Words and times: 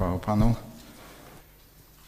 Chwała 0.00 0.18
Panu. 0.18 0.54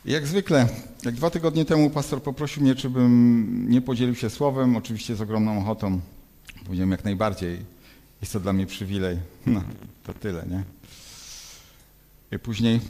Jak 0.04 0.26
zwykle, 0.26 0.68
jak 1.04 1.14
dwa 1.14 1.30
tygodnie 1.30 1.64
temu 1.64 1.90
pastor 1.90 2.22
poprosił 2.22 2.62
mnie, 2.62 2.74
czy 2.74 2.90
bym 2.90 3.70
nie 3.70 3.80
podzielił 3.80 4.14
się 4.14 4.30
słowem, 4.30 4.76
oczywiście 4.76 5.16
z 5.16 5.20
ogromną 5.20 5.58
ochotą. 5.58 6.00
Powiedziałem 6.64 6.90
jak 6.90 7.04
najbardziej. 7.04 7.58
Jest 8.20 8.32
to 8.32 8.40
dla 8.40 8.52
mnie 8.52 8.66
przywilej. 8.66 9.18
No, 9.46 9.62
to 10.04 10.14
tyle, 10.14 10.46
nie? 10.50 10.64
I 12.36 12.38
później, 12.38 12.80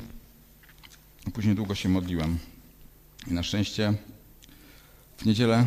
później 1.32 1.54
długo 1.54 1.74
się 1.74 1.88
modliłem. 1.88 2.38
I 3.30 3.34
na 3.34 3.42
szczęście 3.42 3.94
w 5.16 5.26
niedzielę 5.26 5.66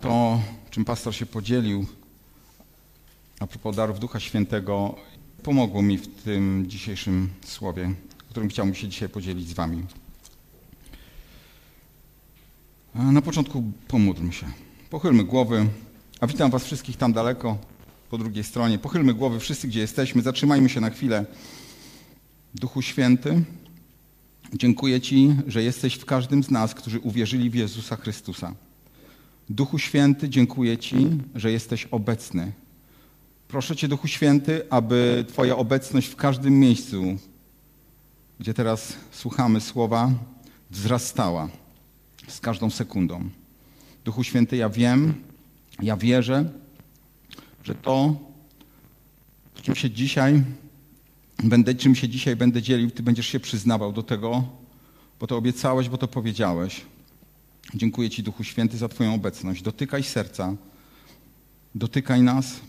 to, 0.00 0.40
czym 0.70 0.84
pastor 0.84 1.14
się 1.14 1.26
podzielił, 1.26 1.86
a 3.40 3.46
propos 3.46 3.76
darów 3.76 4.00
Ducha 4.00 4.20
Świętego, 4.20 4.96
pomogło 5.44 5.82
mi 5.82 5.98
w 5.98 6.06
tym 6.06 6.64
dzisiejszym 6.68 7.28
słowie, 7.46 7.94
którym 8.30 8.48
chciałbym 8.48 8.74
się 8.74 8.88
dzisiaj 8.88 9.08
podzielić 9.08 9.48
z 9.48 9.52
Wami. 9.52 9.82
Na 12.94 13.22
początku 13.22 13.72
pomódlmy 13.88 14.32
się. 14.32 14.46
Pochylmy 14.90 15.24
głowy, 15.24 15.66
a 16.20 16.26
witam 16.26 16.50
Was 16.50 16.64
wszystkich 16.64 16.96
tam 16.96 17.12
daleko, 17.12 17.58
po 18.10 18.18
drugiej 18.18 18.44
stronie. 18.44 18.78
Pochylmy 18.78 19.14
głowy 19.14 19.40
wszyscy, 19.40 19.68
gdzie 19.68 19.80
jesteśmy. 19.80 20.22
Zatrzymajmy 20.22 20.68
się 20.68 20.80
na 20.80 20.90
chwilę. 20.90 21.26
Duchu 22.54 22.82
Święty, 22.82 23.44
dziękuję 24.54 25.00
Ci, 25.00 25.36
że 25.46 25.62
jesteś 25.62 25.94
w 25.94 26.04
każdym 26.04 26.44
z 26.44 26.50
nas, 26.50 26.74
którzy 26.74 27.00
uwierzyli 27.00 27.50
w 27.50 27.54
Jezusa 27.54 27.96
Chrystusa. 27.96 28.54
Duchu 29.50 29.78
Święty, 29.78 30.28
dziękuję 30.28 30.78
Ci, 30.78 30.96
że 31.34 31.52
jesteś 31.52 31.84
obecny 31.90 32.52
Proszę 33.48 33.76
Cię, 33.76 33.88
Duchu 33.88 34.08
Święty, 34.08 34.70
aby 34.70 35.24
Twoja 35.28 35.56
obecność 35.56 36.08
w 36.08 36.16
każdym 36.16 36.60
miejscu, 36.60 37.04
gdzie 38.40 38.54
teraz 38.54 38.96
słuchamy 39.12 39.60
słowa, 39.60 40.10
wzrastała 40.70 41.48
z 42.28 42.40
każdą 42.40 42.70
sekundą. 42.70 43.30
Duchu 44.04 44.24
Święty, 44.24 44.56
ja 44.56 44.68
wiem, 44.68 45.14
ja 45.82 45.96
wierzę, 45.96 46.50
że 47.64 47.74
to, 47.74 48.16
czym 49.62 49.74
się 49.74 49.90
dzisiaj 49.90 50.42
będę, 51.44 51.74
czym 51.74 51.94
się 51.94 52.08
dzisiaj 52.08 52.36
będę 52.36 52.62
dzielił, 52.62 52.90
Ty 52.90 53.02
będziesz 53.02 53.26
się 53.26 53.40
przyznawał 53.40 53.92
do 53.92 54.02
tego, 54.02 54.44
bo 55.20 55.26
to 55.26 55.36
obiecałeś, 55.36 55.88
bo 55.88 55.98
to 55.98 56.08
powiedziałeś. 56.08 56.80
Dziękuję 57.74 58.10
Ci, 58.10 58.22
Duchu 58.22 58.44
Święty, 58.44 58.78
za 58.78 58.88
Twoją 58.88 59.14
obecność. 59.14 59.62
Dotykaj 59.62 60.02
serca, 60.02 60.54
dotykaj 61.74 62.22
nas 62.22 62.60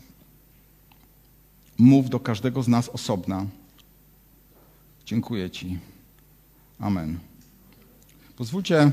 Mów 1.78 2.10
do 2.10 2.20
każdego 2.20 2.64
z 2.64 2.68
nas 2.68 2.90
osobna. 2.90 3.46
Dziękuję 5.06 5.50
Ci. 5.50 5.78
Amen. 6.80 7.20
Pozwólcie, 8.38 8.92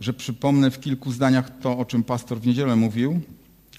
że 0.00 0.12
przypomnę 0.12 0.70
w 0.70 0.80
kilku 0.80 1.12
zdaniach 1.12 1.58
to, 1.60 1.78
o 1.78 1.84
czym 1.84 2.02
pastor 2.02 2.40
w 2.40 2.46
niedzielę 2.46 2.76
mówił. 2.76 3.20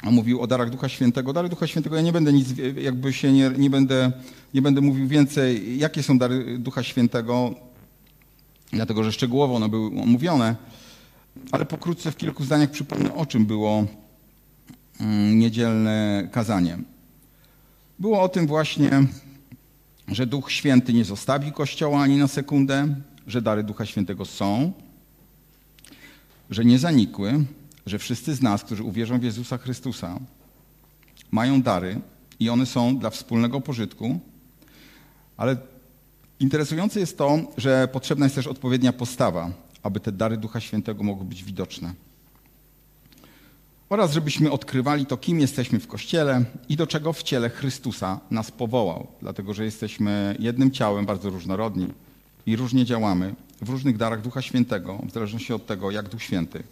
A 0.02 0.12
mówił 0.12 0.42
o 0.42 0.48
darach 0.48 0.70
Ducha 0.70 0.90
Świętego. 0.90 1.34
Dary 1.34 1.50
Ducha 1.50 1.68
Świętego, 1.68 1.96
ja 1.96 2.02
nie 2.02 2.12
będę 2.12 2.34
nic, 2.34 2.48
jakby 2.82 3.14
się 3.14 3.34
nie, 3.34 3.52
nie, 3.58 3.70
będę, 3.70 4.12
nie 4.54 4.62
będę 4.62 4.82
mówił 4.82 5.08
więcej, 5.08 5.80
jakie 5.80 6.04
są 6.04 6.18
dary 6.18 6.60
Ducha 6.60 6.84
Świętego, 6.84 7.56
dlatego 8.72 9.04
że 9.04 9.12
szczegółowo 9.12 9.56
one 9.56 9.70
były 9.70 10.02
omówione, 10.02 10.56
ale 11.52 11.66
pokrótce 11.66 12.12
w 12.12 12.18
kilku 12.18 12.44
zdaniach 12.44 12.72
przypomnę, 12.72 13.16
o 13.16 13.26
czym 13.26 13.46
było 13.46 13.86
mm, 15.00 15.40
niedzielne 15.40 16.30
kazanie. 16.32 16.78
Było 18.00 18.22
o 18.22 18.30
tym 18.30 18.48
właśnie, 18.48 18.92
że 20.08 20.28
Duch 20.28 20.52
Święty 20.52 20.94
nie 20.94 21.06
zostawi 21.06 21.52
Kościoła 21.52 22.02
ani 22.02 22.18
na 22.18 22.28
sekundę, 22.28 22.96
że 23.28 23.42
dary 23.42 23.64
Ducha 23.64 23.86
Świętego 23.86 24.26
są, 24.26 24.74
że 26.50 26.66
nie 26.66 26.80
zanikły, 26.80 27.46
że 27.86 28.00
wszyscy 28.00 28.36
z 28.36 28.42
nas, 28.42 28.64
którzy 28.64 28.84
uwierzą 28.84 29.20
w 29.20 29.24
Jezusa 29.24 29.58
Chrystusa, 29.58 30.20
mają 31.32 31.62
dary 31.62 32.02
i 32.40 32.50
one 32.50 32.66
są 32.66 32.98
dla 32.98 33.10
wspólnego 33.10 33.62
pożytku, 33.62 34.20
ale 35.38 35.58
interesujące 36.40 37.00
jest 37.00 37.18
to, 37.18 37.40
że 37.58 37.88
potrzebna 37.88 38.26
jest 38.26 38.36
też 38.36 38.48
odpowiednia 38.48 38.94
postawa, 38.94 39.52
aby 39.84 40.00
te 40.00 40.12
dary 40.12 40.38
Ducha 40.38 40.60
Świętego 40.60 41.04
mogły 41.04 41.26
być 41.26 41.44
widoczne 41.44 41.94
oraz 43.94 44.12
żebyśmy 44.12 44.52
odkrywali 44.52 45.06
to, 45.06 45.18
kim 45.18 45.40
jesteśmy 45.40 45.80
w 45.80 45.88
Kościele 45.88 46.46
i 46.70 46.76
do 46.76 46.88
czego 46.88 47.14
w 47.14 47.24
ciele 47.24 47.50
Chrystusa 47.50 48.20
nas 48.32 48.52
powołał, 48.52 49.08
dlatego 49.22 49.54
że 49.54 49.66
jesteśmy 49.66 50.36
jednym 50.40 50.72
ciałem, 50.72 51.06
bardzo 51.06 51.30
różnorodni 51.30 51.88
i 52.46 52.56
różnie 52.56 52.86
działamy 52.86 53.36
w 53.62 53.70
różnych 53.70 53.98
darach 53.98 54.22
Ducha 54.22 54.42
Świętego, 54.42 55.00
w 55.10 55.12
zależności 55.12 55.54
od 55.54 55.66
tego, 55.66 55.92
jak 55.92 56.10
Duch 56.10 56.24
Święty 56.24 56.64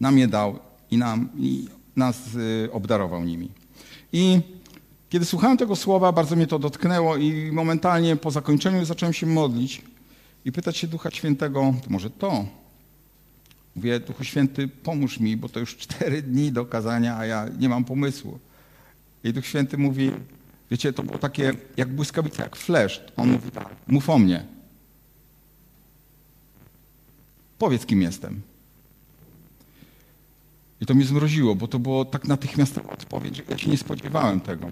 nam 0.00 0.18
je 0.18 0.28
dał 0.28 0.58
i, 0.90 0.96
nam, 0.96 1.28
i 1.38 1.68
nas 1.96 2.34
y, 2.34 2.72
obdarował 2.72 3.24
nimi. 3.24 3.48
I 4.12 4.40
kiedy 5.08 5.24
słuchałem 5.24 5.56
tego 5.56 5.76
słowa, 5.76 6.12
bardzo 6.12 6.36
mnie 6.36 6.46
to 6.46 6.58
dotknęło 6.58 7.16
i 7.16 7.52
momentalnie 7.52 8.16
po 8.16 8.30
zakończeniu 8.30 8.84
zacząłem 8.84 9.12
się 9.12 9.26
modlić 9.26 9.82
i 10.44 10.52
pytać 10.52 10.76
się 10.76 10.86
Ducha 10.86 11.10
Świętego, 11.10 11.74
może 11.88 12.10
to, 12.10 12.44
Mówię, 13.76 14.00
Duchu 14.00 14.24
Święty, 14.24 14.68
pomóż 14.68 15.20
mi, 15.20 15.36
bo 15.36 15.48
to 15.48 15.60
już 15.60 15.76
cztery 15.76 16.22
dni 16.22 16.52
do 16.52 16.64
kazania, 16.64 17.16
a 17.16 17.26
ja 17.26 17.46
nie 17.58 17.68
mam 17.68 17.84
pomysłu. 17.84 18.38
I 19.24 19.32
Duch 19.32 19.46
Święty 19.46 19.78
mówi, 19.78 20.10
wiecie, 20.70 20.92
to 20.92 21.02
było 21.02 21.18
takie 21.18 21.54
jak 21.76 21.94
błyskawica, 21.94 22.42
jak 22.42 22.56
flesz. 22.56 23.04
On 23.16 23.32
mówi 23.32 23.50
tak, 23.50 23.68
mów 23.86 24.10
o 24.10 24.18
mnie. 24.18 24.44
Powiedz, 27.58 27.86
kim 27.86 28.02
jestem. 28.02 28.40
I 30.80 30.86
to 30.86 30.94
mnie 30.94 31.04
zmroziło, 31.04 31.54
bo 31.54 31.68
to 31.68 31.78
było 31.78 32.04
tak 32.04 32.28
natychmiastowa 32.28 32.90
odpowiedź, 32.90 33.36
że 33.36 33.42
ja 33.48 33.58
się 33.58 33.70
nie 33.70 33.78
spodziewałem 33.78 34.40
tego. 34.40 34.70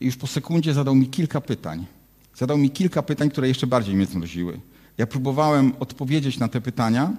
I 0.00 0.06
już 0.06 0.16
po 0.16 0.26
sekundzie 0.26 0.74
zadał 0.74 0.94
mi 0.94 1.08
kilka 1.08 1.40
pytań. 1.40 1.86
Zadał 2.34 2.58
mi 2.58 2.70
kilka 2.70 3.02
pytań, 3.02 3.30
które 3.30 3.48
jeszcze 3.48 3.66
bardziej 3.66 3.94
mnie 3.94 4.06
zmroziły. 4.06 4.60
Ja 5.00 5.06
próbowałem 5.06 5.72
odpowiedzieć 5.80 6.38
na 6.38 6.48
te 6.48 6.60
pytania, 6.60 7.12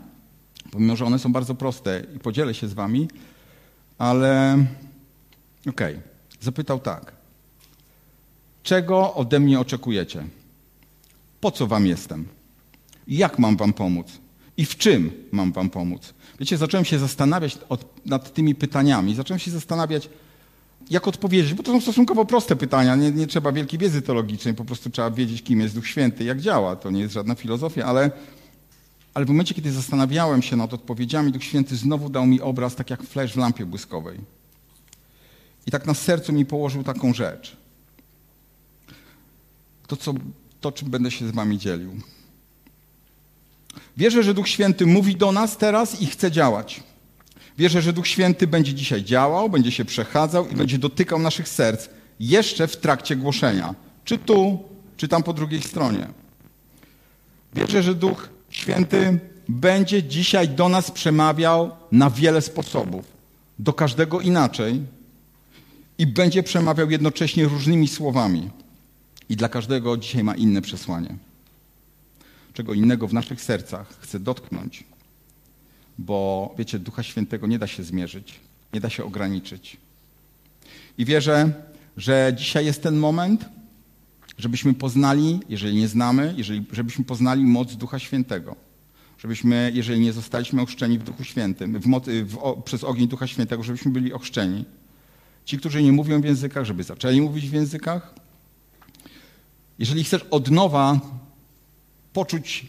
pomimo 0.72 0.96
że 0.96 1.06
one 1.06 1.20
są 1.20 1.32
bardzo 1.32 1.56
proste 1.56 2.04
i 2.16 2.20
podzielę 2.20 2.54
się 2.54 2.68
z 2.68 2.74
wami, 2.74 3.08
ale 3.98 4.54
okej. 5.70 5.96
Okay. 5.96 6.02
Zapytał 6.42 6.80
tak. 6.80 7.12
Czego 8.64 9.14
ode 9.14 9.40
mnie 9.40 9.60
oczekujecie? 9.60 10.24
Po 11.40 11.52
co 11.52 11.68
wam 11.68 11.88
jestem? 11.88 12.28
Jak 13.08 13.40
mam 13.40 13.58
wam 13.58 13.74
pomóc? 13.74 14.08
I 14.58 14.66
w 14.66 14.78
czym 14.78 15.12
mam 15.32 15.52
wam 15.52 15.70
pomóc? 15.70 16.14
Wiecie, 16.40 16.58
zacząłem 16.58 16.86
się 16.86 17.00
zastanawiać 17.00 17.58
nad 18.06 18.34
tymi 18.34 18.56
pytaniami. 18.56 19.16
Zacząłem 19.16 19.40
się 19.40 19.52
zastanawiać, 19.52 20.10
jak 20.92 21.08
odpowiedzieć, 21.08 21.54
bo 21.54 21.64
to 21.64 21.72
są 21.72 21.82
stosunkowo 21.82 22.26
proste 22.26 22.56
pytania, 22.56 22.96
nie, 22.96 23.12
nie, 23.12 23.28
trzeba 23.28 23.52
wielkiej 23.52 23.80
wiedzy 23.80 24.02
teologicznej, 24.02 24.54
po 24.54 24.66
prostu 24.66 24.90
trzeba 24.90 25.12
wiedzieć, 25.12 25.44
kim 25.44 25.60
jest 25.60 25.76
Duch 25.76 25.88
Święty, 25.88 26.24
jak 26.24 26.42
działa. 26.42 26.76
To 26.76 26.92
nie 26.92 27.02
jest 27.02 27.14
żadna 27.14 27.36
filozofia, 27.36 27.86
ale, 27.86 28.12
ale 29.14 29.26
w 29.26 29.30
momencie, 29.30 29.56
kiedy 29.56 29.72
zastanawiałem 29.72 30.42
się 30.42 30.56
nad 30.56 30.74
odpowiedziami, 30.74 31.32
Duch 31.32 31.44
Święty 31.44 31.76
znowu 31.76 32.10
dał 32.10 32.26
mi 32.26 32.42
obraz, 32.42 32.76
tak 32.76 32.90
jak 32.90 33.04
flash 33.04 33.34
w 33.34 33.38
lampie 33.38 33.66
błyskowej. 33.66 34.20
I 35.68 35.72
tak 35.72 35.86
na 35.86 35.94
sercu 35.94 36.34
mi 36.34 36.46
położył 36.46 36.84
taką 36.84 37.14
rzecz. 37.14 37.58
To, 39.88 39.98
co, 39.98 40.14
to 40.62 40.72
czym 40.72 40.90
będę 40.90 41.12
się 41.12 41.28
z 41.28 41.32
wami 41.32 41.58
dzielił. 41.58 41.92
Wierzę, 43.98 44.24
że 44.24 44.34
Duch 44.34 44.48
Święty 44.48 44.86
mówi 44.86 45.16
do 45.16 45.32
nas 45.32 45.58
teraz 45.58 46.02
i 46.02 46.06
chce 46.06 46.32
działać. 46.32 46.84
Wierzę, 47.62 47.82
że 47.82 47.94
Duch 47.94 48.08
Święty 48.08 48.48
będzie 48.48 48.74
dzisiaj 48.74 49.04
działał, 49.04 49.50
będzie 49.50 49.72
się 49.72 49.86
przechadzał 49.86 50.48
i 50.48 50.56
będzie 50.56 50.78
dotykał 50.78 51.20
naszych 51.20 51.50
serc 51.50 51.90
jeszcze 52.20 52.68
w 52.68 52.78
trakcie 52.78 53.16
głoszenia. 53.16 53.76
Czy 54.06 54.18
tu, 54.18 54.60
czy 54.98 55.08
tam 55.08 55.24
po 55.24 55.34
drugiej 55.34 55.62
stronie. 55.62 56.08
Wierzę, 57.54 57.84
że 57.84 57.96
Duch 57.96 58.30
Święty 58.50 59.20
będzie 59.50 60.04
dzisiaj 60.04 60.50
do 60.50 60.70
nas 60.70 60.92
przemawiał 60.92 61.72
na 61.92 62.10
wiele 62.10 62.42
sposobów. 62.42 63.06
Do 63.60 63.74
każdego 63.74 64.22
inaczej. 64.22 64.82
I 65.98 66.08
będzie 66.08 66.44
przemawiał 66.44 66.92
jednocześnie 66.92 67.46
różnymi 67.46 67.88
słowami. 67.88 68.50
I 69.30 69.36
dla 69.36 69.50
każdego 69.50 69.98
dzisiaj 69.98 70.24
ma 70.24 70.36
inne 70.36 70.62
przesłanie. 70.62 71.16
Czego 72.54 72.74
innego 72.74 73.08
w 73.08 73.14
naszych 73.14 73.42
sercach 73.42 73.88
chce 74.00 74.20
dotknąć 74.20 74.84
bo 75.98 76.54
wiecie, 76.58 76.80
Ducha 76.80 77.04
Świętego 77.04 77.48
nie 77.48 77.60
da 77.60 77.68
się 77.68 77.84
zmierzyć, 77.84 78.40
nie 78.74 78.80
da 78.80 78.90
się 78.90 79.04
ograniczyć. 79.04 79.78
I 80.98 81.06
wierzę, 81.06 81.54
że 81.98 82.34
dzisiaj 82.38 82.66
jest 82.66 82.84
ten 82.84 82.96
moment, 82.96 83.46
żebyśmy 84.38 84.74
poznali, 84.74 85.40
jeżeli 85.50 85.76
nie 85.76 85.88
znamy, 85.88 86.34
jeżeli, 86.38 86.66
żebyśmy 86.72 87.06
poznali 87.06 87.44
moc 87.44 87.76
Ducha 87.76 88.00
Świętego. 88.00 88.56
Żebyśmy, 89.18 89.72
jeżeli 89.76 90.00
nie 90.00 90.14
zostaliśmy 90.14 90.62
ochrzczeni 90.62 91.00
w 91.00 91.04
Duchu 91.04 91.24
Świętym, 91.24 91.80
w 91.80 91.88
w, 92.26 92.38
o, 92.38 92.62
przez 92.62 92.84
ogień 92.84 93.08
Ducha 93.08 93.28
Świętego, 93.28 93.64
żebyśmy 93.64 93.92
byli 93.92 94.14
ochrzczeni. 94.14 94.66
Ci, 95.46 95.58
którzy 95.58 95.84
nie 95.84 95.92
mówią 95.92 96.22
w 96.22 96.26
językach, 96.26 96.66
żeby 96.66 96.84
zaczęli 96.84 97.22
mówić 97.22 97.50
w 97.50 97.54
językach. 97.54 98.14
Jeżeli 99.80 100.04
chcesz 100.04 100.26
od 100.32 100.52
nowa 100.52 101.00
poczuć, 102.14 102.66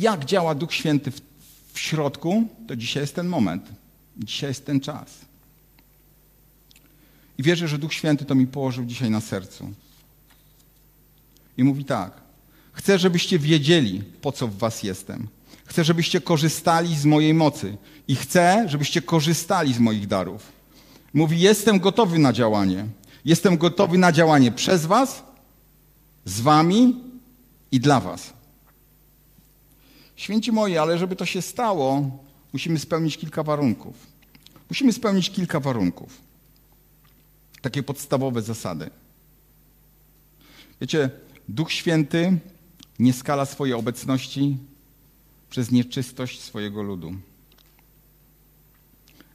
jak 0.00 0.24
działa 0.24 0.54
Duch 0.54 0.74
Święty 0.74 1.10
w, 1.10 1.20
w 1.72 1.78
środku, 1.78 2.48
to 2.68 2.76
dzisiaj 2.76 3.02
jest 3.02 3.14
ten 3.14 3.28
moment. 3.28 3.68
Dzisiaj 4.16 4.50
jest 4.50 4.66
ten 4.66 4.80
czas. 4.80 5.28
I 7.38 7.42
wierzę, 7.42 7.68
że 7.68 7.78
Duch 7.78 7.94
Święty 7.94 8.24
to 8.24 8.34
mi 8.34 8.46
położył 8.46 8.84
dzisiaj 8.84 9.10
na 9.10 9.20
sercu. 9.20 9.72
I 11.56 11.64
mówi 11.64 11.84
tak. 11.84 12.20
Chcę, 12.72 12.98
żebyście 12.98 13.38
wiedzieli, 13.38 14.02
po 14.20 14.32
co 14.32 14.48
w 14.48 14.56
was 14.56 14.82
jestem. 14.82 15.28
Chcę, 15.64 15.84
żebyście 15.84 16.20
korzystali 16.20 16.96
z 16.96 17.04
mojej 17.04 17.34
mocy. 17.34 17.76
I 18.08 18.16
chcę, 18.16 18.64
żebyście 18.68 19.02
korzystali 19.02 19.74
z 19.74 19.78
moich 19.78 20.06
darów. 20.06 20.52
Mówi, 21.14 21.40
jestem 21.40 21.80
gotowy 21.80 22.18
na 22.18 22.32
działanie. 22.32 22.86
Jestem 23.24 23.56
gotowy 23.56 23.98
na 23.98 24.12
działanie 24.12 24.52
przez 24.52 24.86
was, 24.86 25.22
z 26.24 26.40
wami 26.40 26.96
i 27.72 27.80
dla 27.80 28.00
was. 28.00 28.32
Święci 30.18 30.52
moi, 30.52 30.76
ale 30.76 30.98
żeby 30.98 31.16
to 31.16 31.26
się 31.26 31.42
stało, 31.42 32.10
musimy 32.52 32.78
spełnić 32.78 33.18
kilka 33.18 33.42
warunków. 33.42 34.06
Musimy 34.68 34.92
spełnić 34.92 35.30
kilka 35.30 35.60
warunków. 35.60 36.22
Takie 37.62 37.82
podstawowe 37.82 38.42
zasady. 38.42 38.90
Wiecie, 40.80 41.10
Duch 41.48 41.72
Święty 41.72 42.38
nie 42.98 43.12
skala 43.12 43.46
swojej 43.46 43.74
obecności 43.74 44.56
przez 45.50 45.70
nieczystość 45.70 46.40
swojego 46.40 46.82
ludu. 46.82 47.14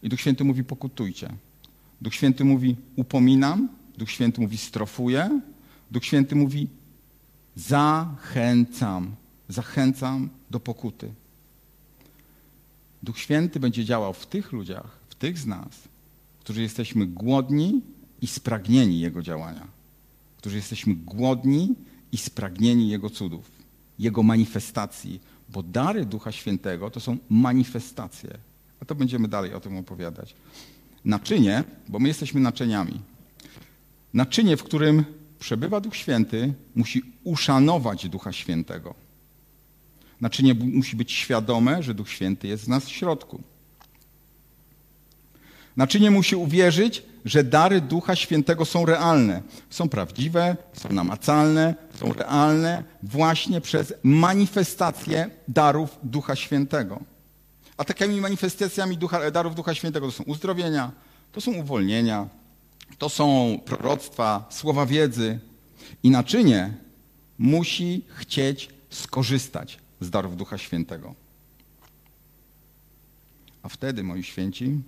I 0.01 0.09
Duch 0.09 0.19
Święty 0.19 0.43
mówi: 0.43 0.63
pokutujcie. 0.63 1.33
Duch 2.01 2.15
Święty 2.15 2.45
mówi: 2.45 2.75
upominam. 2.95 3.69
Duch 3.97 4.11
Święty 4.11 4.41
mówi: 4.41 4.57
strofuję. 4.57 5.41
Duch 5.91 6.05
Święty 6.05 6.35
mówi: 6.35 6.67
zachęcam. 7.55 9.15
Zachęcam 9.49 10.29
do 10.53 10.59
pokuty. 10.59 11.13
Duch 13.03 13.19
Święty 13.19 13.59
będzie 13.59 13.85
działał 13.85 14.13
w 14.13 14.27
tych 14.27 14.51
ludziach, 14.51 14.99
w 15.09 15.15
tych 15.15 15.39
z 15.39 15.45
nas, 15.45 15.87
którzy 16.39 16.61
jesteśmy 16.61 17.05
głodni 17.05 17.81
i 18.21 18.27
spragnieni 18.27 18.99
Jego 18.99 19.21
działania, 19.21 19.67
którzy 20.37 20.55
jesteśmy 20.55 20.95
głodni 20.95 21.75
i 22.11 22.17
spragnieni 22.17 22.89
Jego 22.89 23.09
cudów, 23.09 23.51
Jego 23.99 24.23
manifestacji, 24.23 25.19
bo 25.49 25.63
dary 25.63 26.05
Ducha 26.05 26.31
Świętego 26.31 26.89
to 26.89 26.99
są 26.99 27.17
manifestacje. 27.29 28.37
A 28.81 28.85
to 28.85 28.95
będziemy 28.95 29.27
dalej 29.27 29.53
o 29.53 29.59
tym 29.59 29.77
opowiadać. 29.77 30.35
Naczynie, 31.05 31.63
bo 31.87 31.99
my 31.99 32.07
jesteśmy 32.07 32.41
naczyniami. 32.41 33.01
Naczynie, 34.13 34.57
w 34.57 34.63
którym 34.63 35.05
przebywa 35.39 35.81
Duch 35.81 35.95
Święty, 35.95 36.53
musi 36.75 37.03
uszanować 37.23 38.09
Ducha 38.09 38.31
Świętego. 38.31 39.02
Naczynie 40.23 40.53
musi 40.53 40.95
być 40.95 41.11
świadome, 41.11 41.83
że 41.83 41.93
Duch 41.93 42.09
Święty 42.09 42.47
jest 42.47 42.65
w 42.65 42.67
nas 42.67 42.85
w 42.85 42.91
środku. 42.91 43.41
Naczynie 45.77 46.11
musi 46.11 46.35
uwierzyć, 46.35 47.03
że 47.25 47.43
dary 47.43 47.81
Ducha 47.81 48.15
Świętego 48.15 48.65
są 48.65 48.85
realne, 48.85 49.41
są 49.69 49.89
prawdziwe, 49.89 50.57
są 50.73 50.89
namacalne, 50.89 51.75
są 51.99 52.13
realne 52.13 52.83
właśnie 53.03 53.61
przez 53.61 53.93
manifestację 54.03 55.29
darów 55.47 55.99
Ducha 56.03 56.35
Świętego. 56.35 56.99
A 57.77 57.83
takimi 57.83 58.21
manifestacjami 58.21 58.97
ducha, 58.97 59.31
darów 59.31 59.55
Ducha 59.55 59.73
Świętego 59.75 60.05
to 60.05 60.11
są 60.11 60.23
uzdrowienia, 60.23 60.91
to 61.31 61.41
są 61.41 61.51
uwolnienia, 61.51 62.27
to 62.97 63.09
są 63.09 63.59
proroctwa, 63.65 64.45
słowa 64.49 64.85
wiedzy. 64.85 65.39
I 66.03 66.09
naczynie 66.09 66.73
musi 67.37 68.05
chcieć 68.15 68.69
skorzystać 68.89 69.82
z 70.03 70.09
darów 70.09 70.37
Ducha 70.37 70.57
Świętego. 70.57 71.15
A 73.63 73.69
wtedy, 73.69 74.03
moi 74.03 74.23
święci, 74.23 74.79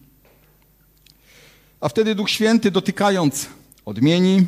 a 1.80 1.90
wtedy 1.90 2.16
Duch 2.16 2.30
Święty 2.30 2.72
dotykając 2.72 3.50
odmieni, 3.86 4.46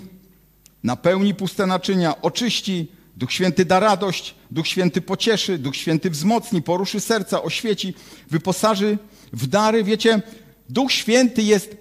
napełni 0.84 1.36
puste 1.36 1.66
naczynia, 1.66 2.22
oczyści, 2.22 2.88
Duch 3.18 3.31
Święty 3.31 3.66
da 3.66 3.80
radość, 3.80 4.36
Duch 4.52 4.68
Święty 4.68 5.02
pocieszy, 5.02 5.58
Duch 5.58 5.75
Święty 5.75 6.10
wzmocni, 6.10 6.62
poruszy 6.62 7.00
serca, 7.00 7.44
oświeci, 7.44 7.94
wyposaży 8.30 8.98
w 9.34 9.48
dary. 9.48 9.84
Wiecie, 9.84 10.22
Duch 10.69 10.92
Święty 10.92 11.42
jest 11.42 11.78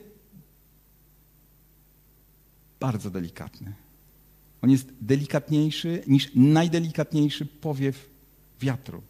bardzo 2.81 3.11
delikatny. 3.11 3.73
On 4.62 4.71
jest 4.71 4.88
delikatniejszy 5.00 6.03
niż 6.06 6.31
najdelikatniejszy 6.35 7.47
powiew 7.47 8.15
wiatru, 8.61 9.03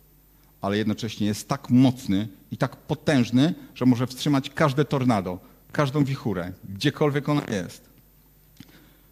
ale 0.60 0.78
jednocześnie 0.78 1.26
jest 1.26 1.48
tak 1.48 1.70
mocny 1.70 2.28
i 2.50 2.56
tak 2.56 2.76
potężny, 2.76 3.54
że 3.74 3.86
może 3.86 4.06
wstrzymać 4.06 4.50
każde 4.50 4.84
tornado, 4.84 5.38
każdą 5.72 6.04
wichurę, 6.04 6.52
gdziekolwiek 6.68 7.28
ona 7.28 7.42
jest. 7.44 7.88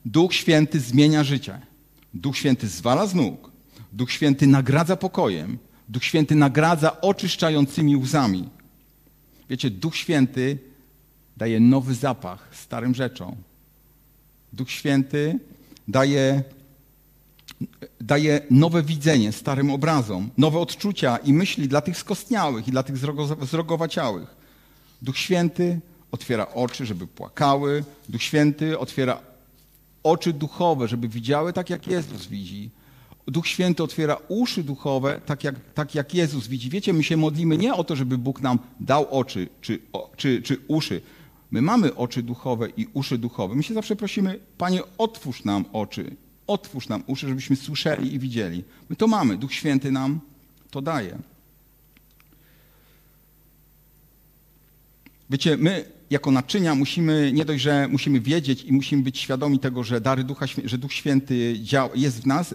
Duch 0.04 0.34
Święty 0.34 0.80
zmienia 0.80 1.24
życie. 1.24 1.60
Duch 2.14 2.36
Święty 2.36 2.68
zwala 2.68 3.06
z 3.06 3.14
nóg. 3.14 3.50
Duch 3.92 4.12
Święty 4.12 4.46
nagradza 4.46 4.96
pokojem. 4.96 5.58
Duch 5.88 6.04
Święty 6.04 6.34
nagradza 6.34 7.00
oczyszczającymi 7.00 7.96
łzami. 7.96 8.48
Wiecie, 9.50 9.70
Duch 9.70 9.96
Święty 9.96 10.58
daje 11.36 11.60
nowy 11.60 11.94
zapach 11.94 12.48
starym 12.52 12.94
rzeczom. 12.94 13.36
Duch 14.52 14.70
Święty 14.70 15.38
daje, 15.88 16.42
daje 18.00 18.40
nowe 18.50 18.82
widzenie 18.82 19.32
starym 19.32 19.70
obrazom, 19.70 20.30
nowe 20.38 20.58
odczucia 20.58 21.16
i 21.16 21.32
myśli 21.32 21.68
dla 21.68 21.80
tych 21.80 21.98
skostniałych 21.98 22.68
i 22.68 22.70
dla 22.70 22.82
tych 22.82 22.96
zrogowaciałych. 23.42 24.36
Duch 25.02 25.18
Święty 25.18 25.80
otwiera 26.12 26.46
oczy, 26.54 26.86
żeby 26.86 27.06
płakały. 27.06 27.84
Duch 28.08 28.22
Święty 28.22 28.78
otwiera 28.78 29.20
oczy 30.02 30.32
duchowe, 30.32 30.88
żeby 30.88 31.08
widziały 31.08 31.52
tak, 31.52 31.70
jak 31.70 31.86
Jezus 31.86 32.26
widzi. 32.26 32.70
Duch 33.26 33.46
Święty 33.46 33.82
otwiera 33.82 34.16
uszy 34.28 34.64
duchowe, 34.64 35.20
tak 35.26 35.44
jak, 35.44 35.54
tak 35.74 35.94
jak 35.94 36.14
Jezus 36.14 36.46
widzi. 36.46 36.70
Wiecie, 36.70 36.92
my 36.92 37.04
się 37.04 37.16
modlimy 37.16 37.56
nie 37.56 37.74
o 37.74 37.84
to, 37.84 37.96
żeby 37.96 38.18
Bóg 38.18 38.40
nam 38.40 38.58
dał 38.80 39.06
oczy 39.10 39.48
czy, 39.60 39.80
czy, 40.16 40.42
czy 40.42 40.58
uszy. 40.68 41.00
My 41.50 41.62
mamy 41.62 41.94
oczy 41.94 42.22
duchowe 42.22 42.68
i 42.76 42.86
uszy 42.92 43.18
duchowe. 43.18 43.54
My 43.54 43.62
się 43.62 43.74
zawsze 43.74 43.96
prosimy, 43.96 44.40
Panie, 44.58 44.80
otwórz 44.98 45.44
nam 45.44 45.64
oczy, 45.72 46.16
otwórz 46.46 46.88
nam 46.88 47.02
uszy, 47.06 47.28
żebyśmy 47.28 47.56
słyszeli 47.56 48.14
i 48.14 48.18
widzieli. 48.18 48.64
My 48.88 48.96
to 48.96 49.06
mamy, 49.06 49.36
Duch 49.36 49.52
Święty 49.52 49.92
nam 49.92 50.20
to 50.70 50.82
daje. 50.82 51.18
Wiecie, 55.30 55.56
my 55.56 55.84
jako 56.10 56.30
naczynia 56.30 56.74
musimy, 56.74 57.32
nie 57.32 57.44
dość, 57.44 57.62
że 57.62 57.88
musimy 57.88 58.20
wiedzieć 58.20 58.64
i 58.64 58.72
musimy 58.72 59.02
być 59.02 59.18
świadomi 59.18 59.58
tego, 59.58 59.84
że, 59.84 60.00
dary 60.00 60.24
Ducha, 60.24 60.46
że 60.64 60.78
Duch 60.78 60.92
Święty 60.92 61.56
jest 61.94 62.22
w 62.22 62.26
nas, 62.26 62.54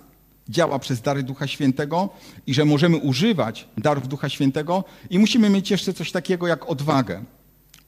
działa 0.50 0.80
przez 0.80 1.02
dary 1.02 1.24
Ducha 1.24 1.48
Świętego 1.48 2.10
i 2.48 2.54
że 2.54 2.66
możemy 2.66 2.98
używać 2.98 3.68
darów 3.78 4.08
Ducha 4.08 4.30
Świętego 4.30 4.84
i 5.10 5.20
musimy 5.20 5.50
mieć 5.50 5.72
jeszcze 5.72 5.94
coś 5.94 6.12
takiego 6.12 6.48
jak 6.48 6.70
odwagę. 6.70 7.24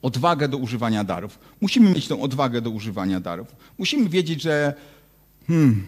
Odwagę 0.02 0.48
do 0.48 0.56
używania 0.56 1.04
darów. 1.04 1.38
Musimy 1.60 1.90
mieć 1.90 2.08
tą 2.08 2.22
odwagę 2.22 2.60
do 2.60 2.70
używania 2.70 3.20
darów. 3.20 3.56
Musimy 3.78 4.08
wiedzieć, 4.08 4.42
że 4.42 4.74
hmm, 5.46 5.86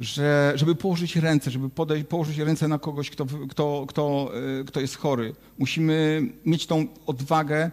że, 0.00 0.52
żeby 0.56 0.74
położyć 0.74 1.16
ręce, 1.16 1.50
żeby 1.50 1.70
podejść, 1.70 2.06
położyć 2.06 2.38
ręce 2.38 2.68
na 2.68 2.78
kogoś, 2.78 3.10
kto, 3.10 3.26
kto, 3.50 3.84
kto, 3.88 4.30
e, 4.60 4.64
kto 4.64 4.80
jest 4.80 4.96
chory. 4.96 5.34
Musimy 5.58 6.22
mieć 6.46 6.66
tą 6.66 6.86
odwagę, 7.06 7.70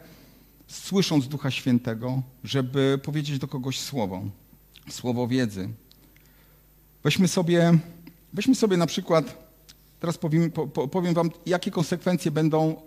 słysząc 0.67 1.27
Ducha 1.27 1.51
Świętego, 1.51 2.21
żeby 2.43 2.99
powiedzieć 3.03 3.39
do 3.39 3.47
kogoś 3.47 3.79
słowo, 3.79 4.23
słowo 4.89 5.27
wiedzy. 5.27 5.69
Weźmy 7.03 7.27
sobie, 7.27 7.77
weźmy 8.33 8.55
sobie 8.55 8.77
na 8.77 8.87
przykład, 8.87 9.37
teraz 9.99 10.17
powiem, 10.17 10.51
powiem 10.91 11.13
wam, 11.13 11.31
jakie 11.45 11.71
konsekwencje 11.71 12.31
będą 12.31 12.81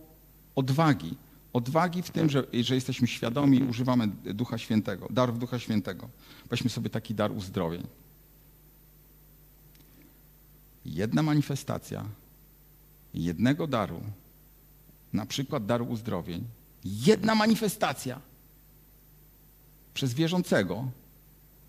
odwagi. 0.54 1.16
Odwagi 1.54 2.02
w 2.02 2.10
tym, 2.10 2.30
że, 2.30 2.44
że 2.52 2.74
jesteśmy 2.74 3.06
świadomi 3.06 3.58
i 3.58 3.62
używamy 3.62 4.08
Ducha 4.08 4.58
Świętego, 4.58 5.08
darów 5.10 5.38
Ducha 5.38 5.58
Świętego. 5.58 6.08
Weźmy 6.50 6.70
sobie 6.70 6.90
taki 6.90 7.14
dar 7.14 7.32
uzdrowień. 7.32 7.86
Jedna 10.84 11.22
manifestacja 11.22 12.04
jednego 13.14 13.66
daru, 13.66 14.00
na 15.12 15.26
przykład 15.26 15.66
daru 15.66 15.84
uzdrowień, 15.84 16.44
jedna 16.84 17.34
manifestacja 17.34 18.20
przez 19.94 20.14
wierzącego, 20.14 20.90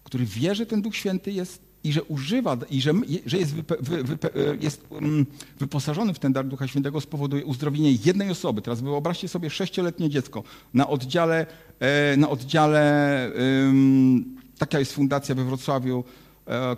który 0.04 0.26
wie, 0.26 0.56
że 0.56 0.66
ten 0.66 0.82
Duch 0.82 0.96
Święty 0.96 1.32
jest 1.32 1.62
i 1.86 1.94
że 1.94 2.04
używa, 2.04 2.58
i 2.70 2.82
że, 2.82 2.94
że 3.26 3.38
jest, 3.38 3.56
wype, 3.56 3.76
wy, 3.80 4.04
wype, 4.04 4.30
jest 4.62 4.88
um, 4.90 5.26
wyposażony 5.60 6.14
w 6.14 6.20
ten 6.20 6.34
dar 6.34 6.46
Ducha 6.46 6.68
Świętego, 6.68 7.02
spowoduje 7.02 7.46
uzdrowienie 7.46 7.92
jednej 7.92 8.32
osoby. 8.32 8.62
Teraz 8.62 8.82
wyobraźcie 8.82 9.28
sobie 9.28 9.50
sześcioletnie 9.50 10.10
dziecko 10.10 10.44
na 10.74 10.88
oddziale, 10.88 11.46
e, 11.80 12.18
na 12.18 12.30
oddziale 12.30 13.32
um, 13.66 14.36
taka 14.58 14.80
jest 14.80 14.94
fundacja 14.94 15.36
we 15.36 15.44
Wrocławiu, 15.44 16.04
e, 16.08 16.25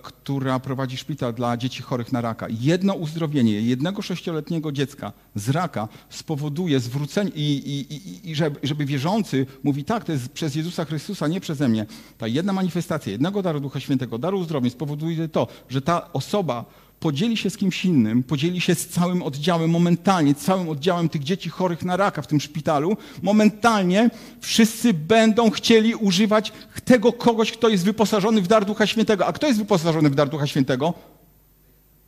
która 0.01 0.59
prowadzi 0.59 0.97
szpital 0.97 1.33
dla 1.33 1.57
dzieci 1.57 1.83
chorych 1.83 2.11
na 2.11 2.21
raka. 2.21 2.47
Jedno 2.49 2.93
uzdrowienie 2.93 3.61
jednego 3.61 4.01
sześcioletniego 4.01 4.71
dziecka 4.71 5.13
z 5.35 5.49
raka 5.49 5.87
spowoduje 6.09 6.79
zwrócenie 6.79 7.31
i, 7.35 7.41
i, 7.41 7.93
i, 7.93 8.29
i 8.31 8.35
żeby, 8.35 8.59
żeby 8.63 8.85
wierzący 8.85 9.45
mówi 9.63 9.83
tak, 9.83 10.03
to 10.03 10.11
jest 10.11 10.29
przez 10.29 10.55
Jezusa 10.55 10.85
Chrystusa, 10.85 11.27
nie 11.27 11.39
przeze 11.39 11.69
mnie. 11.69 11.85
Ta 12.17 12.27
jedna 12.27 12.53
manifestacja 12.53 13.11
jednego 13.11 13.41
daru 13.41 13.59
Ducha 13.59 13.79
Świętego, 13.79 14.17
daru 14.17 14.39
uzdrowień 14.39 14.71
spowoduje 14.71 15.27
to, 15.27 15.47
że 15.69 15.81
ta 15.81 16.13
osoba 16.13 16.65
podzieli 16.99 17.37
się 17.37 17.49
z 17.49 17.57
kimś 17.57 17.85
innym, 17.85 18.23
podzieli 18.23 18.61
się 18.61 18.75
z 18.75 18.87
całym 18.87 19.23
oddziałem 19.23 19.69
momentalnie, 19.69 20.35
całym 20.35 20.69
oddziałem 20.69 21.09
tych 21.09 21.23
dzieci 21.23 21.49
chorych 21.49 21.85
na 21.85 21.97
raka 21.97 22.21
w 22.21 22.27
tym 22.27 22.39
szpitalu, 22.39 22.97
momentalnie 23.21 24.09
wszyscy 24.41 24.93
będą 24.93 25.49
chcieli 25.49 25.95
używać 25.95 26.53
tego 26.85 27.13
kogoś, 27.13 27.51
kto 27.51 27.69
jest 27.69 27.85
wyposażony 27.85 28.41
w 28.41 28.47
dar 28.47 28.65
Ducha 28.65 28.87
Świętego. 28.87 29.25
A 29.25 29.33
kto 29.33 29.47
jest 29.47 29.59
wyposażony 29.59 30.09
w 30.09 30.15
dar 30.15 30.29
Ducha 30.29 30.47
Świętego? 30.47 30.93